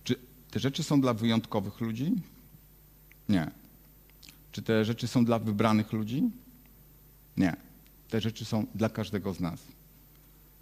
Czy 0.04 0.16
te 0.50 0.60
rzeczy 0.60 0.82
są 0.82 1.00
dla 1.00 1.14
wyjątkowych 1.14 1.80
ludzi? 1.80 2.12
Nie. 3.28 3.50
Czy 4.52 4.62
te 4.62 4.84
rzeczy 4.84 5.06
są 5.06 5.24
dla 5.24 5.38
wybranych 5.38 5.92
ludzi? 5.92 6.22
Nie. 7.36 7.56
Te 8.08 8.20
rzeczy 8.20 8.44
są 8.44 8.66
dla 8.74 8.88
każdego 8.88 9.34
z 9.34 9.40
nas. 9.40 9.60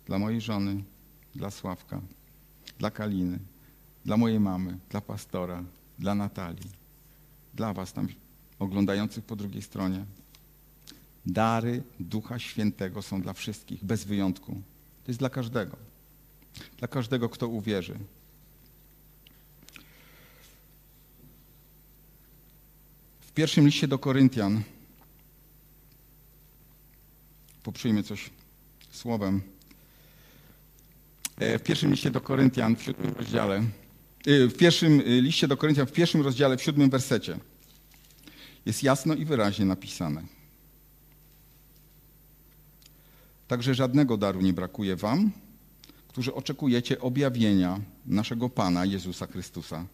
Dla 0.07 0.19
mojej 0.19 0.41
żony, 0.41 0.85
dla 1.35 1.51
Sławka, 1.51 2.01
dla 2.79 2.91
Kaliny, 2.91 3.39
dla 4.05 4.17
mojej 4.17 4.41
mamy, 4.41 4.79
dla 4.91 5.01
pastora, 5.01 5.65
dla 5.99 6.15
Natalii, 6.15 6.71
dla 7.55 7.73
was 7.73 7.93
tam 7.93 8.09
oglądających 8.59 9.25
po 9.25 9.37
drugiej 9.37 9.63
stronie. 9.63 10.05
Dary 11.27 11.83
Ducha 12.01 12.39
Świętego 12.39 13.03
są 13.03 13.23
dla 13.23 13.33
wszystkich, 13.33 13.85
bez 13.85 14.05
wyjątku. 14.05 14.53
To 15.05 15.11
jest 15.11 15.19
dla 15.19 15.31
każdego. 15.31 15.77
Dla 16.79 16.89
każdego, 16.89 17.29
kto 17.29 17.49
uwierzy. 17.49 17.99
W 23.21 23.33
pierwszym 23.33 23.67
liście 23.67 23.89
do 23.89 23.99
Koryntian 23.99 24.63
poprzyjmy 27.62 28.03
coś 28.03 28.31
słowem. 28.90 29.42
E, 31.37 31.59
w 31.59 31.62
pierwszym 31.62 31.90
liście 31.90 32.11
do 32.11 32.20
Koryntian, 32.20 32.77
w 32.77 32.83
siódmym 32.83 33.14
rozdziale, 33.14 33.57
e, 34.27 34.46
w 34.49 34.57
pierwszym 34.57 35.01
e, 35.01 35.05
liście 35.05 35.49
do 35.49 35.57
Koryntian, 35.57 35.87
w 35.87 35.92
pierwszym 35.92 36.23
rozdziale, 36.23 36.57
w 36.57 36.62
siódmym 36.62 36.90
wersecie 36.90 37.38
jest 38.66 38.83
jasno 38.83 39.14
i 39.14 39.25
wyraźnie 39.25 39.64
napisane. 39.64 40.23
Także 43.49 43.75
żadnego 43.75 44.16
daru 44.16 44.40
nie 44.40 44.53
brakuje 44.53 44.96
wam, 44.96 45.33
którzy 46.09 46.35
oczekujecie 46.35 47.01
objawienia 47.01 47.81
naszego 48.07 48.49
Pana 48.49 48.85
Jezusa 48.85 49.27
Chrystusa. 49.27 49.87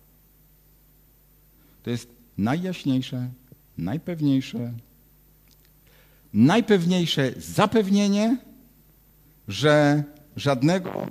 To 1.83 1.91
jest 1.91 2.09
najjaśniejsze, 2.39 3.31
najpewniejsze, 3.79 4.73
najpewniejsze 6.37 7.33
zapewnienie, 7.37 8.37
że 9.49 10.03
żadnego 10.37 11.07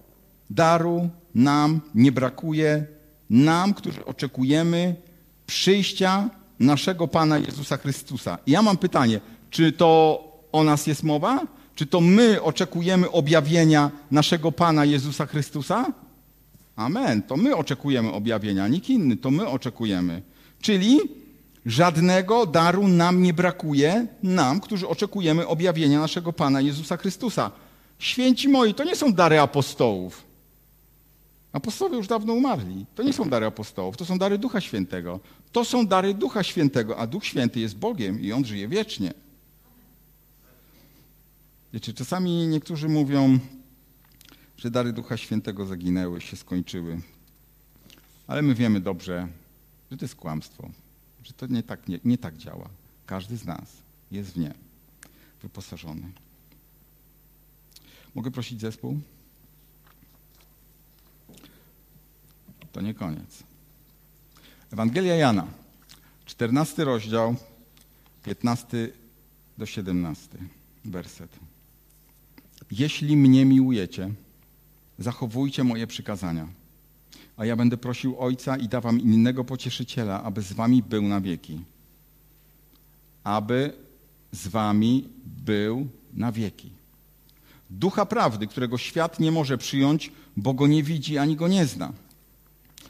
daru 0.49 1.09
nam 1.35 1.81
nie 1.95 2.11
brakuje, 2.11 2.85
nam, 3.29 3.73
którzy 3.73 4.05
oczekujemy 4.05 4.95
przyjścia 5.47 6.29
naszego 6.59 7.07
Pana 7.07 7.37
Jezusa 7.37 7.77
Chrystusa. 7.77 8.37
I 8.45 8.51
ja 8.51 8.61
mam 8.61 8.77
pytanie, 8.77 9.19
czy 9.49 9.71
to 9.71 10.21
o 10.51 10.63
nas 10.63 10.87
jest 10.87 11.03
mowa? 11.03 11.47
Czy 11.75 11.85
to 11.85 12.01
my 12.01 12.41
oczekujemy 12.41 13.11
objawienia 13.11 13.91
naszego 14.11 14.51
Pana 14.51 14.85
Jezusa 14.85 15.25
Chrystusa? 15.25 15.85
Amen. 16.75 17.21
To 17.21 17.37
my 17.37 17.55
oczekujemy 17.55 18.11
objawienia, 18.11 18.67
nikt 18.67 18.89
inny, 18.89 19.17
to 19.17 19.31
my 19.31 19.47
oczekujemy. 19.47 20.21
Czyli 20.61 20.99
Żadnego 21.65 22.45
daru 22.45 22.87
nam 22.87 23.21
nie 23.21 23.33
brakuje, 23.33 24.07
nam, 24.23 24.59
którzy 24.59 24.87
oczekujemy 24.87 25.47
objawienia 25.47 25.99
naszego 25.99 26.33
Pana 26.33 26.61
Jezusa 26.61 26.97
Chrystusa. 26.97 27.51
Święci 27.99 28.49
moi, 28.49 28.73
to 28.73 28.83
nie 28.83 28.95
są 28.95 29.13
dary 29.13 29.39
apostołów. 29.39 30.23
Apostołowie 31.53 31.97
już 31.97 32.07
dawno 32.07 32.33
umarli. 32.33 32.85
To 32.95 33.03
nie 33.03 33.13
są 33.13 33.29
dary 33.29 33.45
apostołów, 33.45 33.97
to 33.97 34.05
są 34.05 34.17
dary 34.17 34.37
Ducha 34.37 34.61
Świętego. 34.61 35.19
To 35.51 35.65
są 35.65 35.87
dary 35.87 36.13
Ducha 36.13 36.43
Świętego, 36.43 36.97
a 36.97 37.07
Duch 37.07 37.25
Święty 37.25 37.59
jest 37.59 37.77
Bogiem 37.77 38.21
i 38.21 38.31
On 38.31 38.45
żyje 38.45 38.67
wiecznie. 38.67 39.13
Wiecie, 41.73 41.93
czasami 41.93 42.47
niektórzy 42.47 42.89
mówią, 42.89 43.39
że 44.57 44.71
dary 44.71 44.93
Ducha 44.93 45.17
Świętego 45.17 45.65
zaginęły, 45.65 46.21
się 46.21 46.37
skończyły. 46.37 47.01
Ale 48.27 48.41
my 48.41 48.55
wiemy 48.55 48.79
dobrze, 48.79 49.27
że 49.91 49.97
to 49.97 50.05
jest 50.05 50.15
kłamstwo 50.15 50.69
że 51.25 51.33
to 51.33 51.47
nie 51.47 51.63
tak, 51.63 51.87
nie, 51.87 51.99
nie 52.05 52.17
tak 52.17 52.37
działa. 52.37 52.69
Każdy 53.05 53.37
z 53.37 53.45
nas 53.45 53.69
jest 54.11 54.31
w 54.31 54.37
nie 54.37 54.53
wyposażony. 55.41 56.11
Mogę 58.15 58.31
prosić 58.31 58.61
zespół? 58.61 58.99
To 62.71 62.81
nie 62.81 62.93
koniec. 62.93 63.43
Ewangelia 64.71 65.15
Jana, 65.15 65.47
14 66.25 66.83
rozdział, 66.83 67.35
15 68.23 68.89
do 69.57 69.65
17 69.65 70.37
werset. 70.85 71.39
Jeśli 72.71 73.17
mnie 73.17 73.45
miłujecie, 73.45 74.13
zachowujcie 74.99 75.63
moje 75.63 75.87
przykazania 75.87 76.47
a 77.37 77.45
ja 77.45 77.55
będę 77.55 77.77
prosił 77.77 78.19
Ojca 78.19 78.57
i 78.57 78.67
da 78.67 78.81
wam 78.81 78.99
innego 78.99 79.43
pocieszyciela, 79.43 80.23
aby 80.23 80.41
z 80.41 80.53
wami 80.53 80.83
był 80.83 81.01
na 81.01 81.21
wieki. 81.21 81.59
Aby 83.23 83.73
z 84.31 84.47
wami 84.47 85.09
był 85.25 85.87
na 86.13 86.31
wieki. 86.31 86.69
Ducha 87.69 88.05
prawdy, 88.05 88.47
którego 88.47 88.77
świat 88.77 89.19
nie 89.19 89.31
może 89.31 89.57
przyjąć, 89.57 90.11
bo 90.37 90.53
go 90.53 90.67
nie 90.67 90.83
widzi 90.83 91.17
ani 91.17 91.35
go 91.35 91.47
nie 91.47 91.65
zna. 91.65 91.93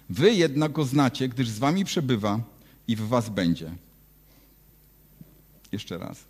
Wy 0.09 0.33
jednak 0.33 0.71
go 0.71 0.85
znacie, 0.85 1.29
gdyż 1.29 1.49
z 1.49 1.59
wami 1.59 1.85
przebywa 1.85 2.39
i 2.87 2.95
w 2.95 3.07
was 3.07 3.29
będzie. 3.29 3.71
Jeszcze 5.71 5.97
raz. 5.97 6.23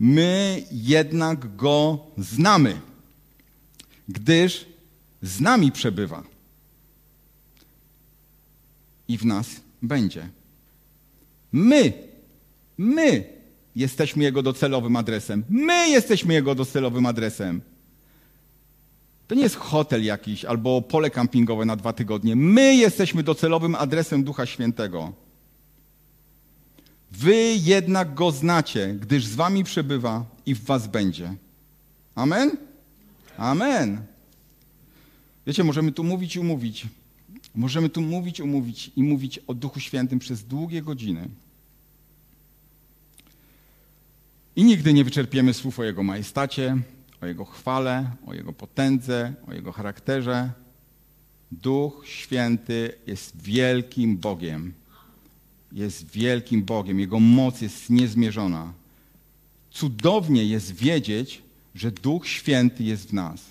My 0.00 0.62
jednak 0.72 1.56
go 1.56 1.98
znamy, 2.18 2.80
gdyż 4.08 4.66
z 5.22 5.40
nami 5.40 5.72
przebywa 5.72 6.22
i 9.08 9.18
w 9.18 9.24
nas 9.24 9.60
będzie. 9.82 10.28
My 11.52 12.08
My 12.78 13.24
jesteśmy 13.76 14.24
Jego 14.24 14.42
docelowym 14.42 14.96
adresem. 14.96 15.44
My 15.48 15.88
jesteśmy 15.88 16.34
Jego 16.34 16.54
docelowym 16.54 17.06
adresem. 17.06 17.60
To 19.28 19.34
nie 19.34 19.42
jest 19.42 19.56
hotel 19.56 20.04
jakiś 20.04 20.44
albo 20.44 20.82
pole 20.82 21.10
kampingowe 21.10 21.64
na 21.64 21.76
dwa 21.76 21.92
tygodnie. 21.92 22.36
My 22.36 22.74
jesteśmy 22.74 23.22
docelowym 23.22 23.74
adresem 23.74 24.24
Ducha 24.24 24.46
Świętego. 24.46 25.12
Wy 27.12 27.54
jednak 27.54 28.14
go 28.14 28.30
znacie, 28.30 28.94
gdyż 29.00 29.24
z 29.24 29.34
wami 29.34 29.64
przebywa 29.64 30.24
i 30.46 30.54
w 30.54 30.64
was 30.64 30.86
będzie. 30.86 31.34
Amen? 32.14 32.56
Amen. 33.36 34.00
Wiecie, 35.46 35.64
możemy 35.64 35.92
tu 35.92 36.04
mówić 36.04 36.36
i 36.36 36.40
umówić. 36.40 36.86
Możemy 37.58 37.88
tu 37.88 38.00
mówić, 38.00 38.40
umówić 38.40 38.90
i 38.96 39.02
mówić 39.02 39.38
o 39.46 39.54
Duchu 39.54 39.80
Świętym 39.80 40.18
przez 40.18 40.44
długie 40.44 40.82
godziny. 40.82 41.28
I 44.56 44.64
nigdy 44.64 44.92
nie 44.92 45.04
wyczerpiemy 45.04 45.54
słów 45.54 45.78
o 45.78 45.84
Jego 45.84 46.02
majestacie, 46.02 46.76
o 47.20 47.26
Jego 47.26 47.44
chwale, 47.44 48.10
o 48.26 48.34
Jego 48.34 48.52
potędze, 48.52 49.34
o 49.48 49.54
Jego 49.54 49.72
charakterze. 49.72 50.50
Duch 51.52 52.02
Święty 52.06 52.92
jest 53.06 53.42
wielkim 53.42 54.16
Bogiem. 54.16 54.74
Jest 55.72 56.10
wielkim 56.10 56.62
Bogiem. 56.62 57.00
Jego 57.00 57.20
moc 57.20 57.60
jest 57.60 57.90
niezmierzona. 57.90 58.72
Cudownie 59.70 60.44
jest 60.44 60.74
wiedzieć, 60.74 61.42
że 61.74 61.90
Duch 61.90 62.28
Święty 62.28 62.84
jest 62.84 63.08
w 63.08 63.12
nas. 63.12 63.44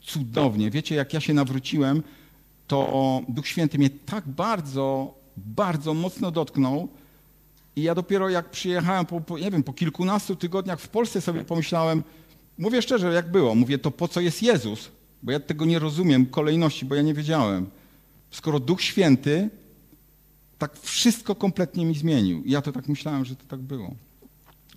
Cudownie. 0.00 0.70
Wiecie, 0.70 0.94
jak 0.94 1.14
ja 1.14 1.20
się 1.20 1.34
nawróciłem, 1.34 2.02
to 2.68 3.22
Duch 3.28 3.46
Święty 3.46 3.78
mnie 3.78 3.90
tak 3.90 4.28
bardzo, 4.28 5.14
bardzo 5.36 5.94
mocno 5.94 6.30
dotknął. 6.30 6.88
I 7.76 7.82
ja 7.82 7.94
dopiero 7.94 8.28
jak 8.28 8.50
przyjechałem, 8.50 9.06
po, 9.06 9.20
po, 9.20 9.38
nie 9.38 9.50
wiem, 9.50 9.62
po 9.62 9.72
kilkunastu 9.72 10.36
tygodniach 10.36 10.80
w 10.80 10.88
Polsce 10.88 11.20
sobie 11.20 11.44
pomyślałem, 11.44 12.02
mówię 12.58 12.82
szczerze, 12.82 13.12
jak 13.12 13.30
było, 13.30 13.54
mówię, 13.54 13.78
to 13.78 13.90
po 13.90 14.08
co 14.08 14.20
jest 14.20 14.42
Jezus? 14.42 14.90
Bo 15.22 15.32
ja 15.32 15.40
tego 15.40 15.64
nie 15.64 15.78
rozumiem, 15.78 16.26
kolejności, 16.26 16.84
bo 16.84 16.94
ja 16.94 17.02
nie 17.02 17.14
wiedziałem. 17.14 17.70
Skoro 18.30 18.60
Duch 18.60 18.82
Święty 18.82 19.50
tak 20.58 20.80
wszystko 20.80 21.34
kompletnie 21.34 21.86
mi 21.86 21.94
zmienił. 21.94 22.44
I 22.44 22.50
ja 22.50 22.62
to 22.62 22.72
tak 22.72 22.88
myślałem, 22.88 23.24
że 23.24 23.36
to 23.36 23.44
tak 23.48 23.60
było. 23.60 23.94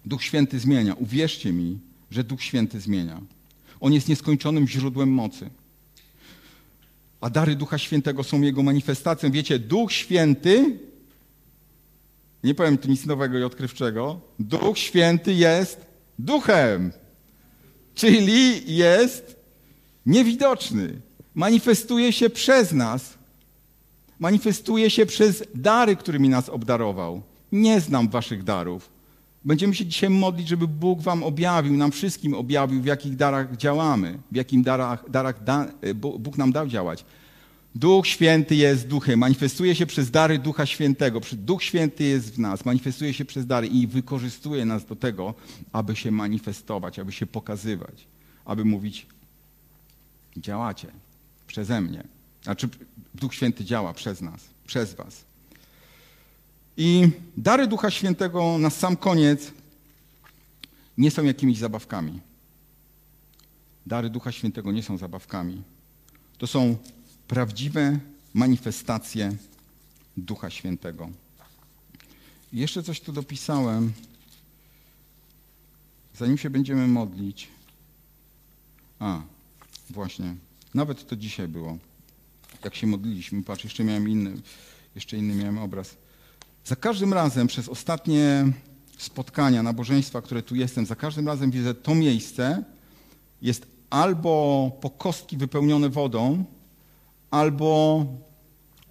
Duch 0.05 0.23
Święty 0.23 0.59
zmienia. 0.59 0.93
Uwierzcie 0.93 1.53
mi, 1.53 1.79
że 2.11 2.23
Duch 2.23 2.43
Święty 2.43 2.79
zmienia. 2.79 3.21
On 3.79 3.93
jest 3.93 4.09
nieskończonym 4.09 4.67
źródłem 4.67 5.09
mocy. 5.09 5.49
A 7.21 7.29
dary 7.29 7.55
Ducha 7.55 7.77
Świętego 7.77 8.23
są 8.23 8.41
Jego 8.41 8.63
manifestacją. 8.63 9.31
Wiecie, 9.31 9.59
Duch 9.59 9.91
Święty, 9.91 10.79
nie 12.43 12.55
powiem 12.55 12.77
tu 12.77 12.89
nic 12.89 13.05
nowego 13.05 13.39
i 13.39 13.43
odkrywczego, 13.43 14.21
Duch 14.39 14.77
Święty 14.77 15.33
jest 15.33 15.85
duchem, 16.19 16.91
czyli 17.95 18.75
jest 18.75 19.35
niewidoczny. 20.05 21.01
Manifestuje 21.35 22.13
się 22.13 22.29
przez 22.29 22.71
nas, 22.71 23.17
manifestuje 24.19 24.89
się 24.89 25.05
przez 25.05 25.43
dary, 25.55 25.95
którymi 25.95 26.29
nas 26.29 26.49
obdarował. 26.49 27.21
Nie 27.51 27.79
znam 27.79 28.09
waszych 28.09 28.43
darów. 28.43 28.89
Będziemy 29.45 29.75
się 29.75 29.85
dzisiaj 29.85 30.09
modlić, 30.09 30.47
żeby 30.47 30.67
Bóg 30.67 31.01
wam 31.01 31.23
objawił, 31.23 31.77
nam 31.77 31.91
wszystkim 31.91 32.33
objawił, 32.33 32.81
w 32.81 32.85
jakich 32.85 33.15
darach 33.15 33.57
działamy, 33.57 34.19
w 34.31 34.35
jakim 34.35 34.63
darach, 34.63 35.09
darach 35.09 35.43
da, 35.43 35.67
Bóg 35.95 36.37
nam 36.37 36.51
dał 36.51 36.67
działać. 36.67 37.05
Duch 37.75 38.07
Święty 38.07 38.55
jest 38.55 38.87
duchem, 38.87 39.19
manifestuje 39.19 39.75
się 39.75 39.85
przez 39.85 40.11
dary 40.11 40.39
Ducha 40.39 40.65
Świętego. 40.65 41.21
Duch 41.33 41.63
Święty 41.63 42.03
jest 42.03 42.35
w 42.35 42.39
nas, 42.39 42.65
manifestuje 42.65 43.13
się 43.13 43.25
przez 43.25 43.45
dary 43.45 43.67
i 43.67 43.87
wykorzystuje 43.87 44.65
nas 44.65 44.85
do 44.85 44.95
tego, 44.95 45.33
aby 45.71 45.95
się 45.95 46.11
manifestować, 46.11 46.99
aby 46.99 47.11
się 47.11 47.25
pokazywać, 47.25 48.07
aby 48.45 48.65
mówić: 48.65 49.05
działacie 50.37 50.87
przeze 51.47 51.81
mnie. 51.81 52.03
Znaczy, 52.43 52.69
Duch 53.15 53.33
Święty 53.33 53.65
działa 53.65 53.93
przez 53.93 54.21
nas, 54.21 54.41
przez 54.65 54.93
Was. 54.93 55.30
I 56.83 57.11
dary 57.37 57.67
Ducha 57.67 57.91
Świętego 57.91 58.57
na 58.57 58.69
sam 58.69 58.97
koniec 58.97 59.51
nie 60.97 61.11
są 61.11 61.23
jakimiś 61.23 61.57
zabawkami. 61.57 62.19
Dary 63.85 64.09
Ducha 64.09 64.31
Świętego 64.31 64.71
nie 64.71 64.83
są 64.83 64.97
zabawkami. 64.97 65.63
To 66.37 66.47
są 66.47 66.77
prawdziwe 67.27 67.99
manifestacje 68.33 69.35
Ducha 70.17 70.49
Świętego. 70.49 71.09
I 72.53 72.59
jeszcze 72.59 72.83
coś 72.83 73.01
tu 73.01 73.11
dopisałem. 73.11 73.93
Zanim 76.17 76.37
się 76.37 76.49
będziemy 76.49 76.87
modlić. 76.87 77.47
A, 78.99 79.21
właśnie. 79.89 80.35
Nawet 80.73 81.07
to 81.07 81.15
dzisiaj 81.15 81.47
było. 81.47 81.77
Jak 82.63 82.75
się 82.75 82.87
modliliśmy. 82.87 83.43
Patrz, 83.43 83.63
jeszcze 83.63 83.83
miałem 83.83 84.09
inny, 84.09 84.41
jeszcze 84.95 85.17
inny 85.17 85.35
miałem 85.35 85.57
obraz. 85.57 86.00
Za 86.65 86.75
każdym 86.75 87.13
razem 87.13 87.47
przez 87.47 87.69
ostatnie 87.69 88.45
spotkania, 88.97 89.63
nabożeństwa, 89.63 90.21
które 90.21 90.43
tu 90.43 90.55
jestem, 90.55 90.85
za 90.85 90.95
każdym 90.95 91.27
razem 91.27 91.51
widzę 91.51 91.73
to 91.73 91.95
miejsce 91.95 92.63
jest 93.41 93.67
albo 93.89 94.71
po 94.81 94.89
kostki 94.89 95.37
wypełnione 95.37 95.89
wodą, 95.89 96.43
albo 97.31 98.05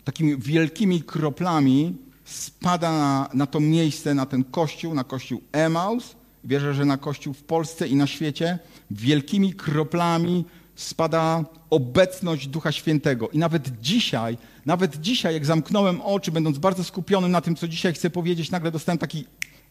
takimi 0.04 0.36
wielkimi 0.36 1.02
kroplami 1.02 1.96
spada 2.24 2.92
na, 2.92 3.28
na 3.34 3.46
to 3.46 3.60
miejsce, 3.60 4.14
na 4.14 4.26
ten 4.26 4.44
kościół, 4.44 4.94
na 4.94 5.04
kościół 5.04 5.40
Emaus. 5.52 6.16
Wierzę, 6.44 6.74
że 6.74 6.84
na 6.84 6.96
kościół 6.96 7.34
w 7.34 7.42
Polsce 7.42 7.88
i 7.88 7.96
na 7.96 8.06
świecie. 8.06 8.58
Wielkimi 8.90 9.54
kroplami 9.54 10.44
spada 10.82 11.44
obecność 11.70 12.46
Ducha 12.46 12.72
Świętego. 12.72 13.28
I 13.28 13.38
nawet 13.38 13.80
dzisiaj, 13.80 14.38
nawet 14.66 15.00
dzisiaj, 15.00 15.34
jak 15.34 15.46
zamknąłem 15.46 16.00
oczy, 16.00 16.32
będąc 16.32 16.58
bardzo 16.58 16.84
skupionym 16.84 17.30
na 17.30 17.40
tym, 17.40 17.56
co 17.56 17.68
dzisiaj 17.68 17.92
chcę 17.92 18.10
powiedzieć, 18.10 18.50
nagle 18.50 18.70
dostałem 18.70 18.98
taki 18.98 19.24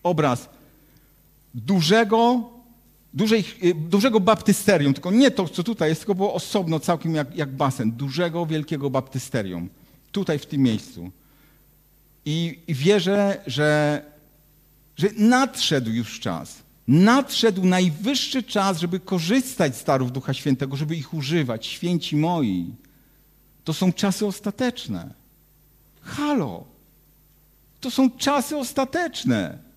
obraz 0.03 0.49
dużego, 1.53 2.49
dużej, 3.13 3.43
dużego 3.75 4.19
baptysterium. 4.19 4.93
Tylko 4.93 5.11
nie 5.11 5.31
to, 5.31 5.47
co 5.47 5.63
tutaj 5.63 5.89
jest, 5.89 6.01
tylko 6.01 6.15
było 6.15 6.33
osobno, 6.33 6.79
całkiem 6.79 7.15
jak, 7.15 7.35
jak 7.35 7.55
basen. 7.55 7.91
Dużego, 7.91 8.45
wielkiego 8.45 8.89
baptysterium. 8.89 9.69
Tutaj, 10.11 10.39
w 10.39 10.45
tym 10.45 10.61
miejscu. 10.61 11.11
I, 12.25 12.59
i 12.67 12.73
wierzę, 12.73 13.41
że, 13.47 14.01
że 14.97 15.07
nadszedł 15.17 15.91
już 15.91 16.19
czas 16.19 16.68
Nadszedł 16.89 17.65
najwyższy 17.65 18.43
czas, 18.43 18.79
żeby 18.79 18.99
korzystać 18.99 19.77
z 19.77 19.83
darów 19.83 20.11
Ducha 20.11 20.33
Świętego, 20.33 20.75
żeby 20.75 20.95
ich 20.95 21.13
używać. 21.13 21.65
Święci 21.65 22.15
moi, 22.15 22.75
to 23.63 23.73
są 23.73 23.93
czasy 23.93 24.25
ostateczne. 24.25 25.13
Halo, 26.01 26.63
to 27.79 27.91
są 27.91 28.11
czasy 28.11 28.57
ostateczne. 28.57 29.68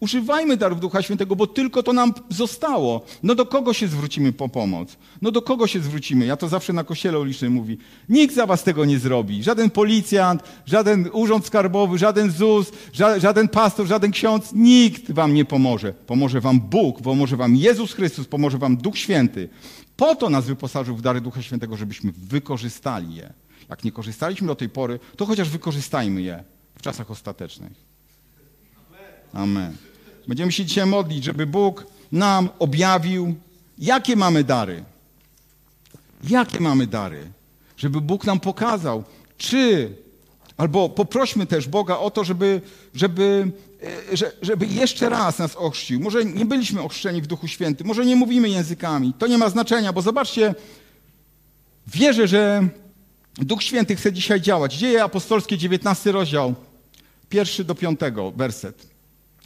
Używajmy 0.00 0.56
darów 0.56 0.80
Ducha 0.80 1.02
Świętego, 1.02 1.36
bo 1.36 1.46
tylko 1.46 1.82
to 1.82 1.92
nam 1.92 2.12
zostało. 2.28 3.04
No 3.22 3.34
do 3.34 3.46
kogo 3.46 3.72
się 3.72 3.88
zwrócimy 3.88 4.32
po 4.32 4.48
pomoc? 4.48 4.96
No 5.22 5.30
do 5.30 5.42
kogo 5.42 5.66
się 5.66 5.80
zwrócimy? 5.80 6.26
Ja 6.26 6.36
to 6.36 6.48
zawsze 6.48 6.72
na 6.72 6.84
kościele 6.84 7.18
ulicznym 7.18 7.52
mówi. 7.52 7.78
Nikt 8.08 8.34
za 8.34 8.46
was 8.46 8.62
tego 8.62 8.84
nie 8.84 8.98
zrobi. 8.98 9.42
Żaden 9.42 9.70
policjant, 9.70 10.42
żaden 10.66 11.10
urząd 11.12 11.46
skarbowy, 11.46 11.98
żaden 11.98 12.30
ZUS, 12.30 12.72
żaden 13.18 13.48
pastor, 13.48 13.86
żaden 13.86 14.10
ksiądz. 14.10 14.52
Nikt 14.52 15.12
wam 15.12 15.34
nie 15.34 15.44
pomoże. 15.44 15.92
Pomoże 15.92 16.40
wam 16.40 16.60
Bóg, 16.60 17.02
pomoże 17.02 17.36
wam 17.36 17.56
Jezus 17.56 17.92
Chrystus, 17.92 18.26
pomoże 18.26 18.58
wam 18.58 18.76
Duch 18.76 18.98
Święty. 18.98 19.48
Po 19.96 20.14
to 20.14 20.30
nas 20.30 20.46
wyposażył 20.46 20.96
w 20.96 21.02
dary 21.02 21.20
Ducha 21.20 21.42
Świętego, 21.42 21.76
żebyśmy 21.76 22.12
wykorzystali 22.12 23.14
je. 23.14 23.32
Jak 23.70 23.84
nie 23.84 23.92
korzystaliśmy 23.92 24.46
do 24.46 24.54
tej 24.54 24.68
pory, 24.68 24.98
to 25.16 25.26
chociaż 25.26 25.48
wykorzystajmy 25.48 26.22
je 26.22 26.44
w 26.74 26.82
czasach 26.82 27.10
ostatecznych. 27.10 27.72
Amen. 29.32 29.89
Będziemy 30.28 30.52
się 30.52 30.64
dzisiaj 30.64 30.86
modlić, 30.86 31.24
żeby 31.24 31.46
Bóg 31.46 31.86
nam 32.12 32.48
objawił, 32.58 33.34
jakie 33.78 34.16
mamy 34.16 34.44
dary. 34.44 34.84
Jakie 36.28 36.60
mamy 36.60 36.86
dary? 36.86 37.32
Żeby 37.76 38.00
Bóg 38.00 38.24
nam 38.24 38.40
pokazał, 38.40 39.04
czy, 39.38 39.92
albo 40.56 40.88
poprośmy 40.88 41.46
też 41.46 41.68
Boga 41.68 41.98
o 41.98 42.10
to, 42.10 42.24
żeby, 42.24 42.60
żeby, 42.94 43.52
e, 44.12 44.16
żeby 44.42 44.66
jeszcze 44.66 45.08
raz 45.08 45.38
nas 45.38 45.56
ochrzcił. 45.56 46.00
Może 46.00 46.24
nie 46.24 46.44
byliśmy 46.44 46.82
ochrzczeni 46.82 47.22
w 47.22 47.26
Duchu 47.26 47.48
Świętym, 47.48 47.86
może 47.86 48.06
nie 48.06 48.16
mówimy 48.16 48.48
językami. 48.48 49.12
To 49.18 49.26
nie 49.26 49.38
ma 49.38 49.50
znaczenia, 49.50 49.92
bo 49.92 50.02
zobaczcie, 50.02 50.54
wierzę, 51.86 52.28
że 52.28 52.68
Duch 53.34 53.62
Święty 53.62 53.96
chce 53.96 54.12
dzisiaj 54.12 54.40
działać. 54.40 54.74
Dzieje 54.74 55.04
apostolskie, 55.04 55.58
19 55.58 56.12
rozdział, 56.12 56.54
pierwszy 57.28 57.64
do 57.64 57.74
piątego 57.74 58.30
werset. 58.30 58.89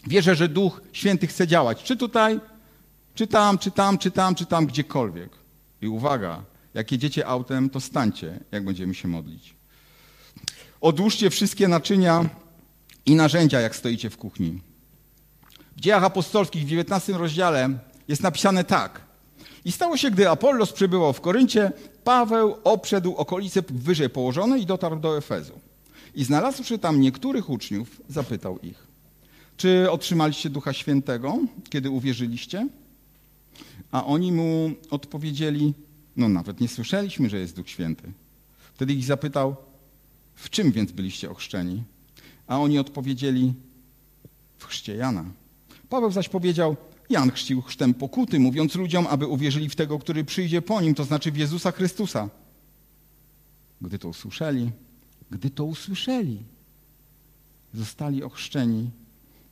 Wierzę, 0.07 0.35
że 0.35 0.49
Duch 0.49 0.81
Święty 0.93 1.27
chce 1.27 1.47
działać. 1.47 1.83
Czy 1.83 1.97
tutaj, 1.97 2.41
czy 3.15 3.27
tam, 3.27 3.59
czy 3.59 3.71
tam, 3.71 3.99
czy 3.99 4.11
tam, 4.11 4.35
czy 4.35 4.47
tam, 4.47 4.67
gdziekolwiek. 4.67 5.31
I 5.83 5.89
uwaga, 5.89 6.43
jak 6.75 6.93
jedziecie 6.93 7.27
autem, 7.27 7.71
to 7.71 7.81
stańcie, 7.81 8.41
jak 8.53 8.65
będziemy 8.65 8.95
się 8.95 9.09
modlić. 9.09 9.55
Odłóżcie 10.81 11.31
wszystkie 11.31 11.69
naczynia 11.69 12.25
i 13.07 13.15
narzędzia, 13.15 13.61
jak 13.61 13.77
stoicie 13.77 14.11
w 14.11 14.17
kuchni. 14.17 14.61
W 15.77 15.81
dziejach 15.81 16.05
apostolskich 16.05 16.63
w 16.63 16.69
19 16.69 17.13
rozdziale 17.13 17.79
jest 18.09 18.23
napisane 18.23 18.65
tak. 18.65 19.01
I 19.65 19.73
stało 19.73 19.97
się, 19.97 20.11
gdy 20.11 20.31
Apollos 20.31 20.73
przybywał 20.73 21.13
w 21.13 21.21
Koryncie, 21.21 21.73
Paweł 22.05 22.57
obszedł 22.65 23.15
okolice 23.17 23.63
wyżej 23.69 24.11
położone 24.11 24.59
i 24.59 24.67
dotarł 24.67 24.97
do 24.97 25.19
Efezu. 25.19 25.61
I 26.15 26.25
znalazłszy 26.25 26.79
tam 26.79 27.01
niektórych 27.01 27.51
uczniów, 27.51 28.01
zapytał 28.09 28.59
ich, 28.59 28.87
czy 29.57 29.91
otrzymaliście 29.91 30.51
Ducha 30.51 30.73
Świętego, 30.73 31.39
kiedy 31.71 31.91
uwierzyliście? 31.91 32.69
A 33.91 34.05
oni 34.05 34.33
mu 34.33 34.71
odpowiedzieli, 34.91 35.75
no 36.17 36.29
nawet 36.29 36.61
nie 36.61 36.69
słyszeliśmy, 36.69 37.31
że 37.31 37.39
jest 37.39 37.57
Duch 37.57 37.69
Święty. 37.69 38.13
Wtedy 38.75 38.93
ich 38.95 39.05
zapytał, 39.05 39.57
w 40.35 40.51
czym 40.51 40.73
więc 40.73 40.93
byliście 40.93 41.31
ochrzczeni? 41.31 41.83
A 42.47 42.61
oni 42.61 42.79
odpowiedzieli, 42.79 43.55
w 44.59 44.65
chrzcie 44.65 44.97
Jana. 44.97 45.25
Paweł 45.89 46.11
zaś 46.11 46.29
powiedział, 46.29 46.77
Jan 47.11 47.31
chrzcił 47.31 47.63
chrztem 47.63 47.95
pokuty, 47.95 48.41
mówiąc 48.41 48.75
ludziom, 48.75 49.07
aby 49.07 49.27
uwierzyli 49.27 49.69
w 49.69 49.77
tego, 49.77 49.99
który 49.99 50.25
przyjdzie 50.25 50.63
po 50.63 50.81
nim, 50.81 50.95
to 50.95 51.05
znaczy 51.05 51.33
w 51.33 51.37
Jezusa 51.37 51.73
Chrystusa. 51.73 52.29
Gdy 53.81 53.99
to 53.99 54.09
usłyszeli, 54.09 54.71
gdy 55.31 55.51
to 55.51 55.65
usłyszeli, 55.65 56.39
zostali 57.75 58.23
ochrzczeni 58.23 58.91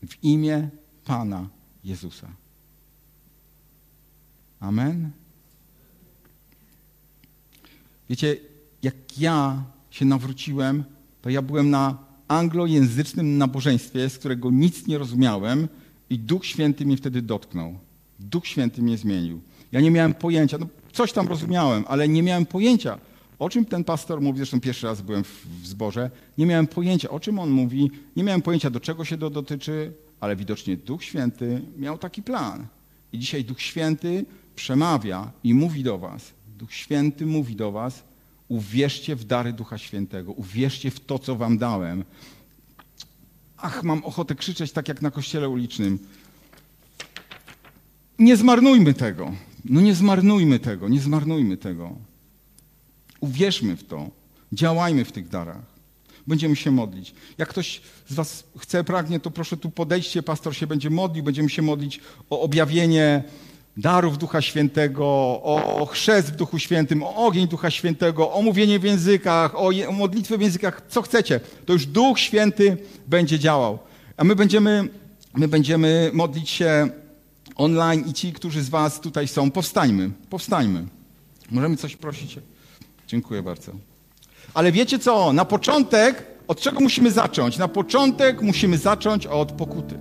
w 0.09 0.25
imię 0.25 0.69
Pana 1.05 1.49
Jezusa. 1.85 2.29
Amen. 4.61 5.11
Wiecie, 8.11 8.37
jak 8.83 9.19
ja 9.19 9.65
się 9.91 10.05
nawróciłem, 10.05 10.85
to 11.23 11.31
ja 11.31 11.43
byłem 11.43 11.71
na 11.71 11.99
anglojęzycznym 12.29 13.39
nabożeństwie, 13.39 14.11
z 14.11 14.19
którego 14.19 14.51
nic 14.51 14.87
nie 14.87 14.99
rozumiałem 14.99 15.69
i 16.11 16.19
Duch 16.19 16.47
Święty 16.47 16.87
mnie 16.87 16.97
wtedy 16.97 17.23
dotknął. 17.23 17.79
Duch 18.21 18.47
Święty 18.47 18.83
mnie 18.83 18.99
zmienił. 18.99 19.41
Ja 19.73 19.81
nie 19.81 19.91
miałem 19.91 20.15
pojęcia, 20.15 20.59
no 20.59 20.67
coś 20.93 21.13
tam 21.13 21.29
rozumiałem, 21.29 21.85
ale 21.89 22.09
nie 22.09 22.23
miałem 22.23 22.47
pojęcia, 22.47 22.99
o 23.43 23.51
czym 23.51 23.65
ten 23.65 23.85
pastor 23.85 24.21
mówi. 24.21 24.37
Zresztą 24.37 24.61
pierwszy 24.61 24.87
raz 24.87 25.03
byłem 25.03 25.25
w, 25.25 25.47
zborze. 25.65 26.11
Nie 26.39 26.47
miałem 26.47 26.67
pojęcia, 26.67 27.11
o 27.11 27.21
czym 27.21 27.39
on 27.39 27.51
mówi. 27.51 27.91
Nie 28.17 28.25
miałem 28.25 28.43
pojęcia, 28.43 28.71
do 28.71 28.81
czego 28.81 29.05
się 29.05 29.19
to 29.19 29.31
dotyczy, 29.31 29.93
ale 30.21 30.37
widocznie 30.37 30.77
Duch 30.77 31.05
Święty 31.05 31.63
miał 31.77 31.99
taki 31.99 32.23
plan. 32.23 32.67
I 33.13 33.19
dzisiaj 33.19 33.45
Duch 33.45 33.61
Święty 33.61 34.25
przemawia 34.57 35.33
i 35.45 35.55
mówi 35.55 35.83
do 35.83 35.99
was. 35.99 36.33
Duch 36.59 36.75
Święty 36.75 37.27
mówi 37.27 37.57
do 37.57 37.73
was, 37.73 38.05
uwierzcie 38.49 39.17
w 39.17 39.25
dary 39.25 39.53
Ducha 39.53 39.79
Świętego, 39.79 40.33
uwierzcie 40.33 40.91
w 40.91 41.01
to, 41.01 41.19
co 41.19 41.37
wam 41.37 41.59
dałem. 41.59 42.05
Ach, 43.57 43.83
mam 43.83 44.05
ochotę 44.05 44.35
krzyczeć 44.35 44.73
tak 44.73 44.89
jak 44.89 45.03
na 45.03 45.11
kościele 45.11 45.49
ulicznym. 45.49 45.99
Nie 48.19 48.37
zmarnujmy 48.37 48.95
tego. 48.95 49.33
No 49.65 49.81
nie 49.81 49.95
zmarnujmy 49.95 50.59
tego, 50.59 50.89
nie 50.89 51.01
zmarnujmy 51.01 51.57
tego. 51.57 52.12
Uwierzmy 53.23 53.77
w 53.77 53.85
to. 53.85 54.11
Działajmy 54.53 55.05
w 55.05 55.13
tych 55.13 55.29
darach. 55.29 55.63
Będziemy 56.27 56.57
się 56.57 56.71
modlić. 56.71 57.15
Jak 57.39 57.49
ktoś 57.49 57.81
z 58.09 58.15
Was 58.15 58.45
chce, 58.59 58.85
pragnie, 58.85 59.21
to 59.21 59.31
proszę 59.31 59.57
tu 59.57 59.71
podejście, 59.71 60.23
pastor 60.23 60.57
się 60.57 60.67
będzie 60.67 60.91
modlił. 60.91 61.25
Będziemy 61.25 61.51
się 61.51 61.63
modlić 61.63 62.01
o 62.31 62.41
objawienie 62.41 63.25
darów 63.77 64.19
Ducha 64.19 64.43
Świętego, 64.43 65.05
o, 65.43 65.87
chrzest 65.91 66.33
w 66.33 66.37
Duchu 66.37 66.59
Świętym, 66.59 67.03
o 67.03 67.15
ogień 67.15 67.49
Ducha 67.49 67.71
Świętego, 67.71 68.33
o 68.33 68.43
mówienie 68.43 68.79
w 68.79 68.85
językach, 68.85 69.55
o, 69.55 69.71
o 69.89 69.93
modlitwę 69.93 70.39
w 70.39 70.41
językach, 70.41 70.83
co 70.89 71.03
chcecie. 71.03 71.41
To 71.67 71.73
już 71.73 71.87
Duch 71.87 72.21
Święty 72.21 72.77
będzie 73.07 73.39
działał. 73.39 73.79
A 74.17 74.25
my 74.25 74.37
będziemy, 74.37 74.89
my 75.35 75.49
będziemy 75.49 76.11
modlić 76.15 76.51
się 76.51 76.89
online 77.57 78.05
i 78.09 78.13
ci, 78.13 78.33
którzy 78.33 78.63
z 78.63 78.69
Was 78.69 79.01
tutaj 79.01 79.29
są, 79.29 79.51
powstańmy, 79.51 80.11
powstańmy. 80.31 80.85
Możemy 81.51 81.77
coś 81.77 81.97
prosić? 81.97 82.39
Dziękuję 83.13 83.43
bardzo. 83.43 83.73
Ale 84.55 84.73
wiecie 84.73 84.99
co? 84.99 85.33
Na 85.33 85.45
początek, 85.45 86.27
od 86.49 86.61
czego 86.61 86.81
musimy 86.81 87.11
zacząć? 87.11 87.59
Na 87.59 87.69
początek 87.69 88.43
musimy 88.43 88.79
zacząć 88.79 89.27
od 89.27 89.53
pokuty. 89.53 89.99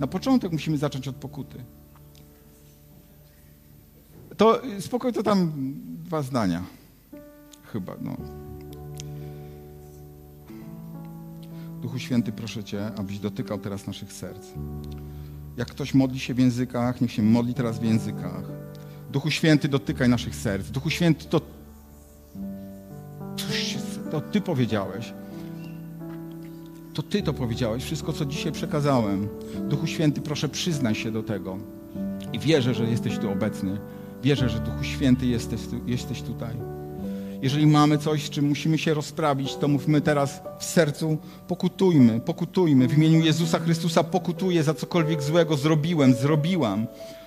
Na 0.00 0.06
początek 0.06 0.52
musimy 0.52 0.78
zacząć 0.78 1.08
od 1.08 1.16
pokuty. 1.16 1.64
To 4.36 4.62
spokojnie, 4.80 5.14
to 5.14 5.22
tam 5.22 5.52
dwa 6.04 6.22
zdania. 6.22 6.62
Chyba, 7.72 7.96
no. 8.00 8.16
Duchu 11.82 11.98
Święty, 11.98 12.32
proszę 12.32 12.64
Cię, 12.64 12.90
abyś 12.96 13.18
dotykał 13.18 13.58
teraz 13.58 13.86
naszych 13.86 14.12
serc. 14.12 14.46
Jak 15.56 15.68
ktoś 15.68 15.94
modli 15.94 16.20
się 16.20 16.34
w 16.34 16.38
językach, 16.38 17.00
niech 17.00 17.12
się 17.12 17.22
modli 17.22 17.54
teraz 17.54 17.78
w 17.78 17.84
językach. 17.84 18.44
Duchu 19.10 19.30
Święty, 19.30 19.68
dotykaj 19.68 20.08
naszych 20.08 20.36
serc. 20.36 20.70
Duchu 20.70 20.90
Święty, 20.90 21.24
to, 21.24 21.40
to 24.12 24.20
Ty 24.20 24.40
powiedziałeś. 24.40 25.12
To 26.94 27.02
Ty 27.02 27.22
to 27.22 27.32
powiedziałeś. 27.32 27.84
Wszystko, 27.84 28.12
co 28.12 28.24
dzisiaj 28.24 28.52
przekazałem. 28.52 29.28
Duchu 29.68 29.86
Święty, 29.86 30.20
proszę, 30.20 30.48
przyznaj 30.48 30.94
się 30.94 31.10
do 31.10 31.22
tego. 31.22 31.58
I 32.32 32.38
wierzę, 32.38 32.74
że 32.74 32.84
jesteś 32.84 33.18
tu 33.18 33.30
obecny. 33.30 33.78
Wierzę, 34.22 34.48
że 34.48 34.58
Duchu 34.58 34.84
Święty 34.84 35.26
jesteś, 35.26 35.60
jesteś 35.86 36.22
tutaj. 36.22 36.54
Jeżeli 37.42 37.66
mamy 37.66 37.98
coś, 37.98 38.24
z 38.24 38.30
czym 38.30 38.48
musimy 38.48 38.78
się 38.78 38.94
rozprawić, 38.94 39.54
to 39.56 39.68
mówmy 39.68 40.00
teraz 40.00 40.42
w 40.58 40.64
sercu, 40.64 41.18
pokutujmy, 41.48 42.20
pokutujmy. 42.20 42.88
W 42.88 42.98
imieniu 42.98 43.24
Jezusa 43.24 43.58
Chrystusa 43.58 44.04
pokutuję 44.04 44.62
za 44.62 44.74
cokolwiek 44.74 45.22
złego 45.22 45.56
zrobiłem, 45.56 46.14
zrobiłam. 46.14 46.86